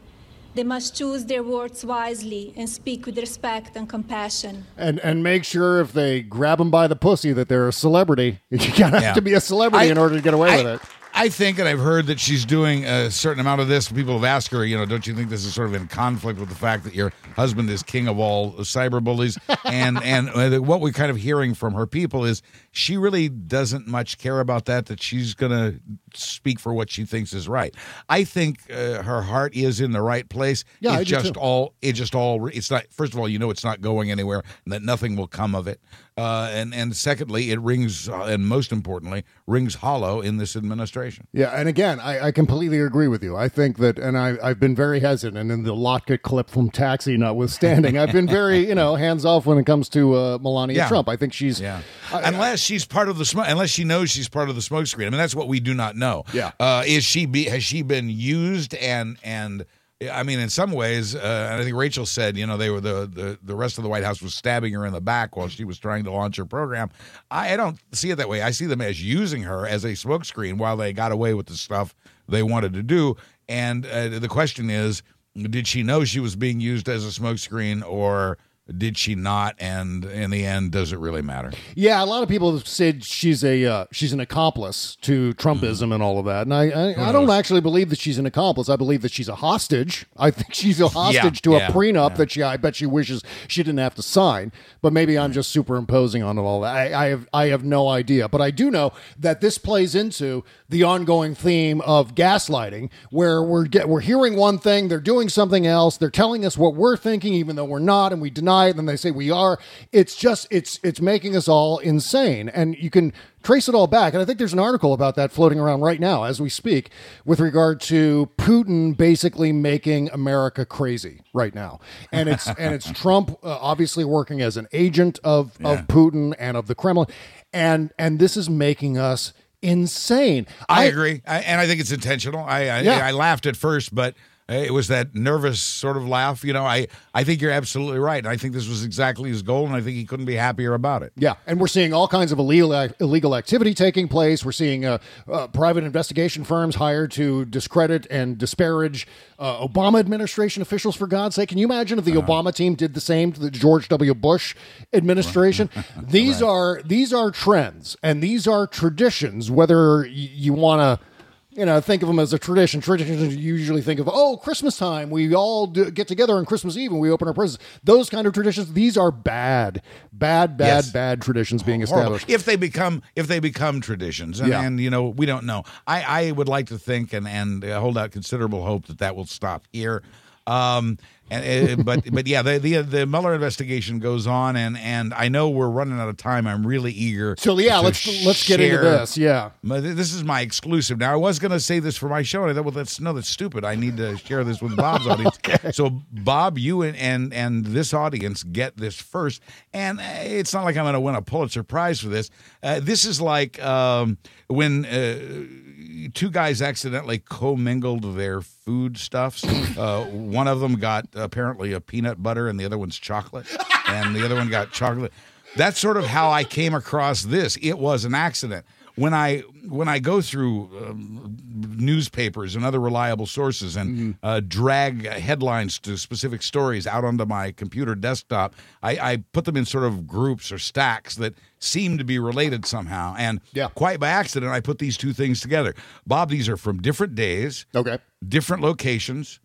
[0.54, 4.66] they must choose their words wisely and speak with respect and compassion.
[4.78, 8.40] And and make sure if they grab them by the pussy that they're a celebrity.
[8.50, 10.68] You gotta have to be a celebrity I- in order to get away I- with
[10.76, 10.82] it.
[11.14, 13.91] I think, and I've heard that she's doing a certain amount of this.
[13.91, 16.39] People have asked her, you know, don't you think this is sort of in conflict
[16.39, 19.38] with the fact that your husband is king of all cyber bullies?
[19.66, 22.41] and and what we're kind of hearing from her people is
[22.72, 24.88] she really doesn't much care about that.
[24.88, 25.80] That she's going to
[26.18, 27.76] speak for what she thinks is right.
[28.09, 30.64] I think uh, her heart is in the right place.
[30.80, 31.39] Yeah, it's I do just too.
[31.39, 31.74] all.
[31.82, 32.47] It just all.
[32.47, 32.86] It's not.
[32.91, 35.68] First of all, you know, it's not going anywhere, and that nothing will come of
[35.68, 35.82] it.
[36.18, 41.26] Uh, and and secondly, it rings, uh, and most importantly, rings hollow in this administration.
[41.32, 43.38] Yeah, and again, I, I completely agree with you.
[43.38, 47.16] I think that, and I, I've been very hesitant, and the Latka clip from Taxi
[47.16, 50.88] notwithstanding, I've been very, you know, hands off when it comes to uh, Melania Yeah.
[50.89, 51.07] Trump.
[51.07, 51.82] I think she's, Yeah.
[52.12, 55.07] unless she's part of the smoke, unless she knows she's part of the smokescreen.
[55.07, 56.26] I mean, that's what we do not know.
[56.34, 56.51] Yeah.
[56.59, 59.66] Uh, is she be has she been used and and
[60.10, 62.82] I mean, in some ways, uh, and I think Rachel said, you know, they were
[62.82, 65.47] the, the the rest of the White House was stabbing her in the back while
[65.47, 66.89] she was trying to launch her program.
[67.30, 68.41] I, I don't see it that way.
[68.41, 71.56] I see them as using her as a smokescreen while they got away with the
[71.56, 71.93] stuff
[72.28, 73.16] they wanted to do.
[73.47, 75.04] And uh, the question is,
[75.36, 78.38] did she know she was being used as a smokescreen, or
[78.78, 79.56] did she not?
[79.60, 81.52] And in the end, does it really matter?
[81.76, 82.04] yeah.
[82.04, 86.02] A lot of people have said she's a uh, she's an accomplice to Trumpism and
[86.02, 88.70] all of that, and I I, I don't actually believe that she's an accomplice.
[88.70, 90.06] I believe that she's a hostage.
[90.18, 93.24] I think she's a hostage to yeah, a prenup that she I bet she wishes
[93.48, 94.52] she didn't have to sign.
[94.82, 96.76] But maybe I'm just superimposing on it all that.
[96.76, 100.44] I, I have I have no idea, but I do know that this plays into
[100.70, 105.68] the ongoing theme of gaslighting, where we're get we're hearing one thing, they're doing something
[105.68, 108.78] else, they're telling us what we're thinking, even though we're not, and we deny and
[108.78, 109.59] then they say we are.
[109.91, 114.14] It's just it's it's making us all insane, and you can trace it all back.
[114.14, 116.89] And I think there's an article about that floating around right now as we speak,
[117.26, 121.80] with regard to Putin basically making America crazy right now,
[122.12, 126.57] and it's and it's Trump uh, obviously working as an agent of of Putin and
[126.57, 127.07] of the Kremlin,
[127.53, 130.47] and and this is making us insane.
[130.68, 132.43] I, agree, I, and I think it's intentional.
[132.43, 133.05] I I, Yeah.
[133.05, 134.16] I laughed at first, but
[134.54, 136.43] it was that nervous sort of laugh.
[136.43, 138.20] You know, I I think you're absolutely right.
[138.20, 140.74] And I think this was exactly his goal, and I think he couldn't be happier
[140.74, 141.14] about it.
[141.16, 144.43] Yeah, and we're seeing all kinds of illegal illegal activity taking place.
[144.45, 144.97] We're seeing uh,
[145.32, 149.08] uh, private investigation firms hired to discredit and disparage
[149.39, 150.95] uh, Obama administration officials.
[150.95, 152.22] For God's sake, can you imagine if the Uh-huh.
[152.28, 154.14] Obama team did the same to the George W.
[154.14, 154.56] Bush
[154.93, 155.70] administration?
[156.02, 159.49] These are these are trends and these are traditions.
[159.49, 161.06] Whether y- you want to
[161.52, 162.80] you know, think of them as a tradition.
[162.82, 165.10] Traditions you usually think of, oh, Christmas time.
[165.10, 167.64] We all do, get together on Christmas Eve and we open our presents.
[167.84, 168.72] Those kind of traditions.
[168.74, 169.82] These are bad,
[170.14, 170.91] bad, bad, Yes.
[170.91, 172.16] bad traditions being Horrible.
[172.16, 172.30] established.
[172.30, 174.62] If they become if they become traditions, and, Yeah.
[174.64, 175.64] and you know we don't know.
[175.86, 179.26] I I would like to think and and hold out considerable hope that that will
[179.26, 180.04] stop here.
[180.47, 180.97] Um,
[181.32, 185.30] and uh, but but yeah, the, the the Mueller investigation goes on, and and I
[185.30, 186.46] know we're running out of time.
[186.46, 187.36] I'm really eager.
[187.38, 189.18] So yeah, let's let's get into this.
[189.18, 189.52] Yeah.
[189.64, 191.00] This is my exclusive.
[191.00, 193.00] Now, I was going to say this for my show, and I thought, well, that's
[193.00, 193.64] no, that's stupid.
[193.64, 195.40] I need to share this with Bob's audience.
[195.72, 199.42] So, Bob, you and, and and this audience get this first,
[199.74, 202.30] and uh, it's not like I'm going to win a Pulitzer Prize for this.
[202.62, 204.18] Uh, this is like um,
[204.48, 204.86] when.
[204.86, 205.70] Uh,
[206.16, 209.44] Two guys accidentally commingled their food stuffs.
[209.78, 213.46] Uh, one of them got apparently a peanut butter, and the other one's chocolate,
[213.88, 215.14] and the other one got chocolate.
[215.56, 217.58] That's sort of how I came across this.
[217.62, 218.66] It was an accident
[218.96, 221.38] when I when I go through um,
[221.78, 227.52] newspapers and other reliable sources and uh, drag headlines to specific stories out onto my
[227.52, 228.54] computer desktop,
[228.84, 232.66] I, I put them in sort of groups or stacks that seem to be related
[232.66, 233.16] somehow.
[233.18, 233.70] And Yeah.
[233.76, 235.74] quite by accident, I put these two things together.
[236.06, 237.98] Bob, these are from different days, Okay.
[238.28, 239.40] different locations,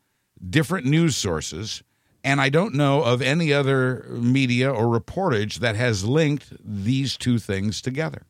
[0.50, 1.82] different news sources.
[2.24, 7.38] And I don't know of any other media or reportage that has linked these two
[7.38, 8.22] things together.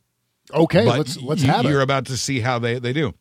[0.53, 0.85] Okay.
[0.85, 3.15] But let's let's you, have You're about to see how they, they do.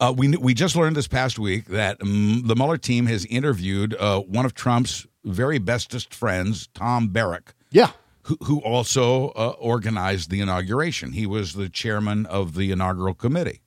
[0.00, 3.96] Uh, we we just learned this past week that um, the Mueller team has interviewed
[3.98, 7.90] uh, one of Trump's very bestest friends, Tom Barrack, Yeah.
[8.22, 11.12] who, who also uh, organized the inauguration.
[11.12, 13.60] He was the chairman of the inaugural committee.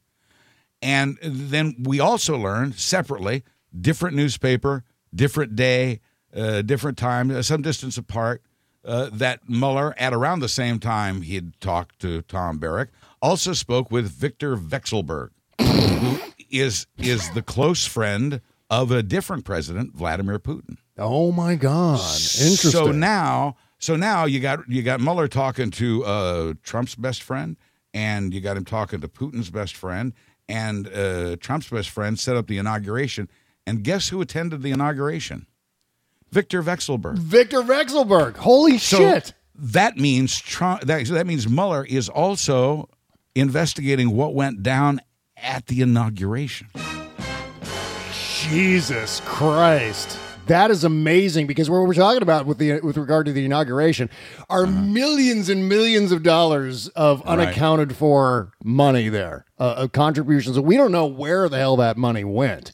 [0.81, 3.43] And then we also learned separately,
[3.79, 5.99] different newspaper, different day,
[6.35, 8.41] uh, different time, uh, some distance apart,
[8.83, 12.89] uh, that Mueller, at around the same time he had talked to Tom Barrack,
[13.21, 16.17] also spoke with Victor Vekselberg, who
[16.49, 20.77] is is the close friend of a different president, Vladimir Putin.
[20.97, 21.99] Oh my God.
[21.99, 22.71] Interesting.
[22.71, 27.57] So now, so now you got you got Mueller talking to uh, Trump's best friend,
[27.93, 30.13] and you got him talking to Putin's best friend,
[30.47, 33.29] and uh, Trump's best friend set up the inauguration.
[33.67, 35.45] And guess who attended the inauguration?
[36.31, 37.17] Victor Vekselberg.
[37.17, 38.37] Victor Vekselberg.
[38.37, 39.33] Holy So shit.
[39.55, 40.81] That means Trump.
[40.83, 42.89] That, that means Mueller is also
[43.35, 44.99] investigating what went down
[45.37, 46.67] at the inauguration.
[48.41, 50.17] Jesus Christ.
[50.47, 54.09] That is amazing because what we're talking about with the with regard to the inauguration
[54.49, 57.37] are millions and millions of dollars of Uh-huh.
[57.37, 57.47] Right.
[57.47, 60.59] unaccounted for money there, uh, of contributions.
[60.59, 62.71] We don't know where the hell that money went.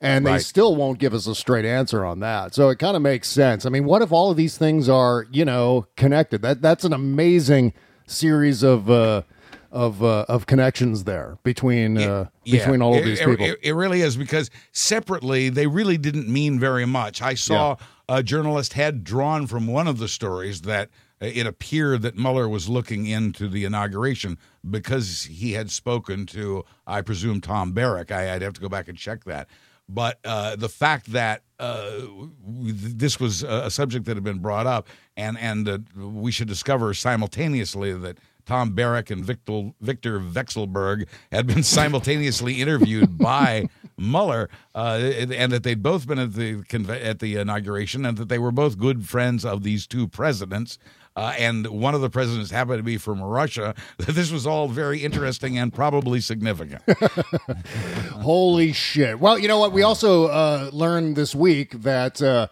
[0.00, 0.42] And they Right.
[0.42, 2.54] still won't give us a straight answer on that.
[2.54, 3.66] So it kind of makes sense.
[3.66, 6.40] I mean, what if all of these things are, you know, connected?
[6.40, 7.74] That that's an amazing
[8.06, 9.22] series of uh
[9.70, 13.46] of uh, of connections there between uh between all of these it, people.
[13.46, 17.22] It, it really is because separately they really didn't mean very much.
[17.22, 17.76] I saw
[18.08, 20.88] a journalist had drawn from one of the stories that
[21.22, 24.38] uh, it appeared that Mueller was looking into the inauguration
[24.68, 28.10] because he had spoken to, I presume, Tom Barrack.
[28.10, 29.48] I, I'd have to go back and check that.
[29.92, 32.00] But uh, the fact that uh,
[32.46, 34.86] this was a subject that had been brought up,
[35.16, 41.46] and and uh, we should discover simultaneously that Tom Barrack and Victor Victor Vekselberg had
[41.46, 43.68] been simultaneously interviewed by
[43.98, 46.64] Mueller, uh, and that they'd both been at the
[47.02, 50.78] at the inauguration, and that they were both good friends of these two presidents.
[51.20, 53.74] Uh, and one of the presidents happened to be from Russia.
[53.98, 56.82] This was all very interesting and probably significant.
[58.12, 59.20] Holy shit!
[59.20, 59.72] Well, you know what?
[59.72, 62.48] We also uh, learned this week that uh,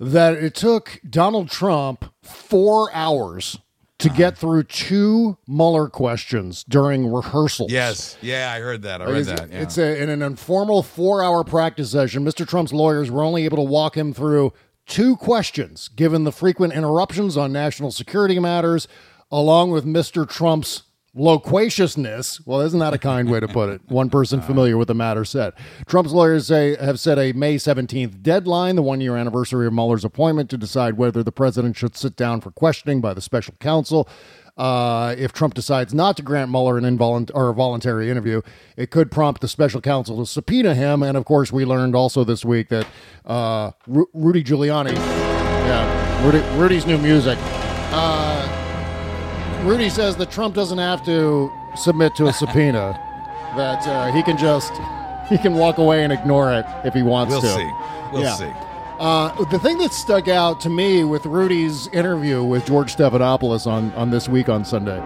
[0.00, 3.58] that it took Donald Trump four hours
[3.98, 7.72] to get through two Mueller questions during rehearsals.
[7.72, 9.00] yes, yeah, I heard that.
[9.00, 9.50] I read It's, that.
[9.50, 9.62] Yeah.
[9.62, 12.22] it's a, in an informal four-hour practice session.
[12.24, 12.46] Mr.
[12.46, 14.52] Trump's lawyers were only able to walk him through
[14.86, 18.88] two questions, given the frequent interruptions on national security matters,
[19.30, 20.28] along with Mr.
[20.28, 20.84] Trump's
[21.16, 22.46] loquaciousness.
[22.46, 23.80] Well, isn't that a kind way to put it?
[23.88, 25.54] One person familiar with the matter said.
[25.86, 30.50] Trump's lawyers say have set a May 17th deadline, the one-year anniversary of Mueller's appointment,
[30.50, 34.08] to decide whether the president should sit down for questioning by the special counsel.
[34.56, 38.40] Uh, if Trump decides not to grant Mueller an involunt- or a voluntary interview,
[38.76, 41.02] it could prompt the special counsel to subpoena him.
[41.02, 42.86] And of course, we learned also this week that
[43.26, 47.38] uh, Ru- Rudy Giuliani, yeah, Rudy, Rudy's new music.
[47.92, 52.98] Uh, Rudy says that Trump doesn't have to submit to a subpoena;
[53.56, 54.72] that uh, he can just
[55.28, 57.40] he can walk away and ignore it if he wants to.
[57.42, 57.70] We'll see.
[58.12, 58.65] We'll see.
[58.98, 63.92] Uh, the thing that stuck out to me with Rudy's interview with George Stephanopoulos on,
[63.92, 64.98] on this week on Sunday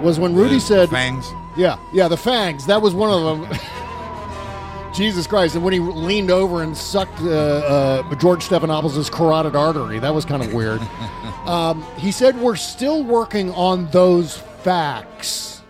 [0.00, 1.32] was when Rudy The said, fangs.
[1.56, 3.58] "Yeah, yeah, the fangs." That was one of them.
[4.94, 5.56] Jesus Christ!
[5.56, 10.24] And when he leaned over and sucked uh, uh, George Stephanopoulos' carotid artery, that was
[10.24, 10.80] kind of weird.
[11.46, 15.62] um, he said, "We're still working on those facts.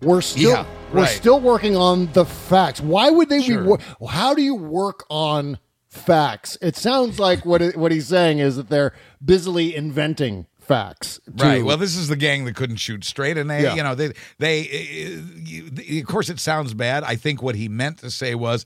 [0.00, 1.08] We're still Yeah, we're right.
[1.10, 2.80] still working on the facts.
[2.80, 3.60] Why would they Sure.
[3.60, 3.66] be?
[3.68, 5.58] Wor- How do you work on
[5.94, 6.58] facts?
[6.60, 8.92] It sounds like what it, what he's saying is that they're
[9.24, 11.20] busily inventing facts.
[11.36, 11.64] to- Right.
[11.64, 13.74] Well, this is the gang that couldn't shoot straight, and they, Yeah.
[13.74, 17.04] you know, they, they, uh, of course, it sounds bad.
[17.04, 18.64] I think what he meant to say was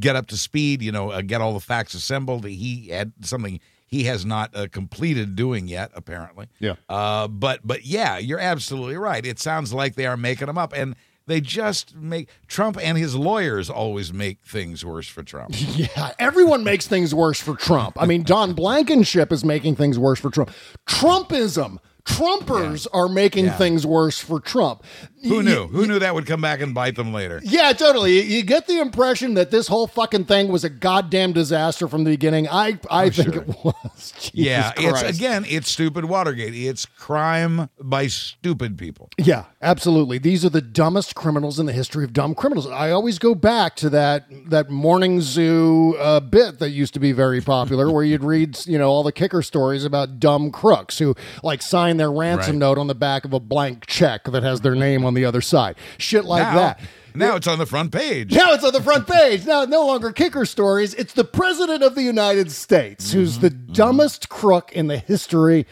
[0.00, 0.80] get up to speed.
[0.82, 2.44] You know, uh, get all the facts assembled.
[2.46, 6.48] He had something he has not uh, completed doing yet, apparently.
[6.58, 6.74] Yeah.
[6.88, 9.24] Uh, but, but yeah, you're absolutely right.
[9.24, 10.96] It sounds like they are making them up, and
[11.26, 15.54] they just make Trump and his lawyers always make things worse for Trump.
[15.76, 17.96] Yeah, everyone makes things worse for Trump.
[18.00, 20.50] I mean, Don Blankenship is making things worse for Trump.
[20.86, 23.56] Trumpism, Trumpers are making Yeah.
[23.56, 24.84] things worse for Trump.
[25.24, 25.66] Who Y- knew?
[25.68, 27.40] Who knew that would come back and bite them later?
[27.44, 28.16] Yeah, totally.
[28.20, 32.04] You- You get the impression that this whole fucking thing was a goddamn disaster from
[32.04, 32.48] the beginning.
[32.48, 33.42] I I think sure.
[33.42, 34.12] it was.
[34.18, 36.54] Jesus yeah, it's again, it's stupid Watergate.
[36.54, 39.08] It's crime by stupid people.
[39.18, 40.18] Yeah, absolutely.
[40.18, 42.66] These are the dumbest criminals in the history of dumb criminals.
[42.66, 47.12] I always go back to that that morning zoo uh, bit that used to be
[47.12, 51.14] very popular, where you'd read, you know, all the kicker stories about dumb crooks who
[51.42, 52.58] like sign their ransom Right.
[52.58, 55.40] note on the back of a blank check that has their name on the other
[55.40, 55.76] side.
[55.98, 56.80] Shit like now, that.
[57.14, 58.32] Now it's on the front page.
[58.32, 59.46] Now it's on the front page.
[59.46, 60.94] Now, no longer kicker stories.
[60.94, 65.66] It's the President of the United States who's the dumbest crook in the history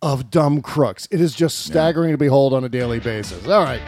[0.00, 1.06] of dumb crooks.
[1.10, 3.46] It is just staggering to behold on a daily basis.
[3.46, 3.80] All right.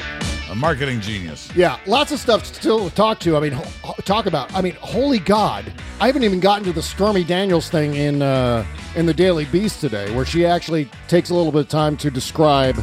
[0.51, 1.55] A marketing genius.
[1.55, 3.37] Yeah, lots of stuff to talk to.
[3.37, 4.53] I mean, ho- talk about.
[4.55, 5.71] I mean, holy God!
[6.01, 8.65] I haven't even gotten to the Stormy Daniels thing in uh,
[8.97, 12.11] in the Daily Beast today, where she actually takes a little bit of time to
[12.11, 12.77] describe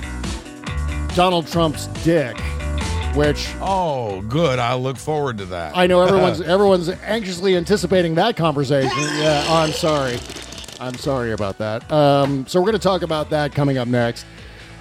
[1.16, 2.38] Donald Trump's dick,
[3.16, 4.60] which Oh, good.
[4.60, 5.76] I'll look forward to that.
[5.76, 8.92] I know everyone's everyone's anxiously anticipating that conversation.
[8.98, 10.20] Yeah, I'm sorry,
[10.82, 11.90] I'm sorry about that.
[11.90, 14.26] Um, so we're going to talk about that coming up next.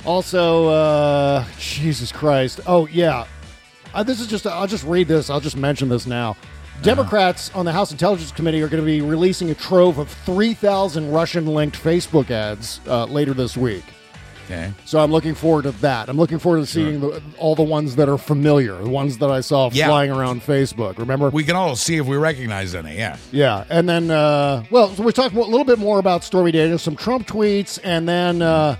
[0.05, 2.61] Also, uh, Jesus Christ!
[2.66, 3.27] Oh yeah,
[3.94, 4.44] uh, this is just.
[4.44, 5.31] I'll just read this.
[5.31, 6.36] I'll just mention this now.
[6.82, 11.12] Democrats on the House Intelligence Committee are going to be releasing a trove of 3,000
[11.12, 13.85] Russian linked Facebook ads uh, later this week.
[14.44, 14.72] Okay.
[14.84, 16.08] So I'm looking forward to that.
[16.08, 19.30] I'm looking forward to seeing the, all the ones that are familiar, the ones that
[19.30, 19.86] I saw Yeah.
[19.86, 20.98] flying around Facebook.
[20.98, 21.30] Remember?
[21.30, 22.96] We can all see if we recognize any.
[22.96, 23.16] Yeah.
[23.32, 26.82] Yeah, and then uh, well, so we're talking a little bit more about Stormy Daniels,
[26.82, 28.76] some Trump tweets, and then uh,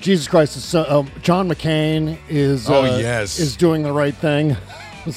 [0.00, 3.38] Jesus Christ, uh, um, John McCain is Oh, uh, yes.
[3.40, 4.56] is doing the right thing.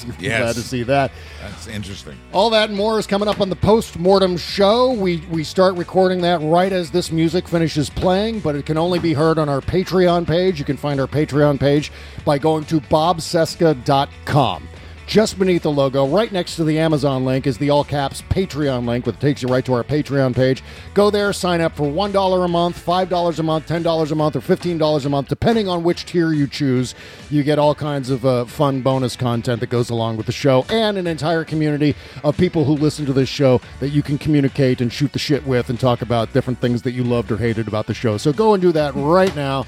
[0.04, 0.54] Glad Yes.
[0.56, 1.12] to see that.
[1.40, 2.16] That's interesting.
[2.32, 4.92] All that and more is coming up on the post mortem show.
[4.92, 8.98] We we start recording that right as this music finishes playing, but it can only
[8.98, 10.58] be heard on our Patreon page.
[10.58, 11.92] You can find our Patreon page
[12.24, 14.68] by going to bobcesca.com.
[15.12, 18.86] Just beneath the logo, right next to the Amazon link, is the all caps Patreon
[18.86, 20.62] link, which takes you right to our Patreon page.
[20.94, 24.40] Go there, sign up for $1 a month, $5 a month, $10 a month, or
[24.40, 26.94] $15 a month, depending on which tier you choose.
[27.28, 30.64] You get all kinds of uh, fun bonus content that goes along with the show
[30.70, 31.94] and an entire community
[32.24, 35.46] of people who listen to this show that you can communicate and shoot the shit
[35.46, 38.16] with and talk about different things that you loved or hated about the show.
[38.16, 39.66] So go and do that right now.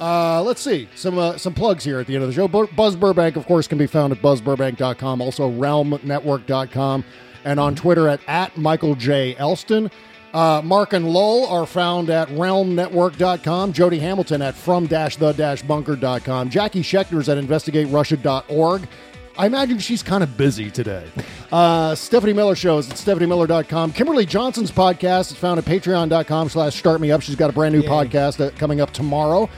[0.00, 2.48] Uh, let's see some uh, some plugs here at the end of the show.
[2.48, 7.04] Buzz Burbank, of course, can be found at buzzburbank.com, also realmnetwork.com,
[7.44, 9.36] and on Twitter at, at Michael J.
[9.36, 9.90] Elston.
[10.34, 13.72] Uh, Mark and Lowell are found at realmnetwork.com.
[13.74, 16.48] Jody Hamilton at from-the-bunker.com.
[16.50, 18.88] Jackie Schechter's at investigaterussia.org.
[19.36, 21.06] I imagine she's kind of busy today.
[21.50, 23.92] Uh, Stephanie Miller shows at stephaniemiller.com.
[23.92, 27.22] Kimberly Johnson's podcast is found at patreon.com slash start me up.
[27.22, 29.48] She's got a brand new podcast uh, coming up tomorrow.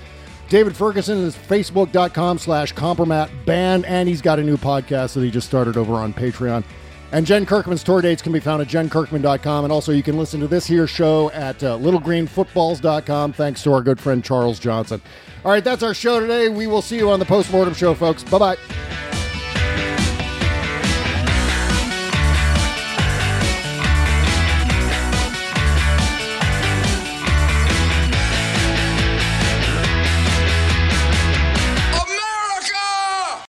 [0.49, 5.31] David Ferguson is facebook.com slash compromat band, and he's got a new podcast that he
[5.31, 6.65] just started over on Patreon.
[7.13, 9.65] And Jen Kirkman's tour dates can be found at jenkirkman.com.
[9.65, 13.83] And also, you can listen to this here show at uh, littlegreenfootballs.com, thanks to our
[13.83, 15.01] good friend Charles Johnson.
[15.45, 16.49] All right, that's our show today.
[16.49, 18.25] We will see you on the postmortem show, folks.
[18.25, 19.24] Bye bye.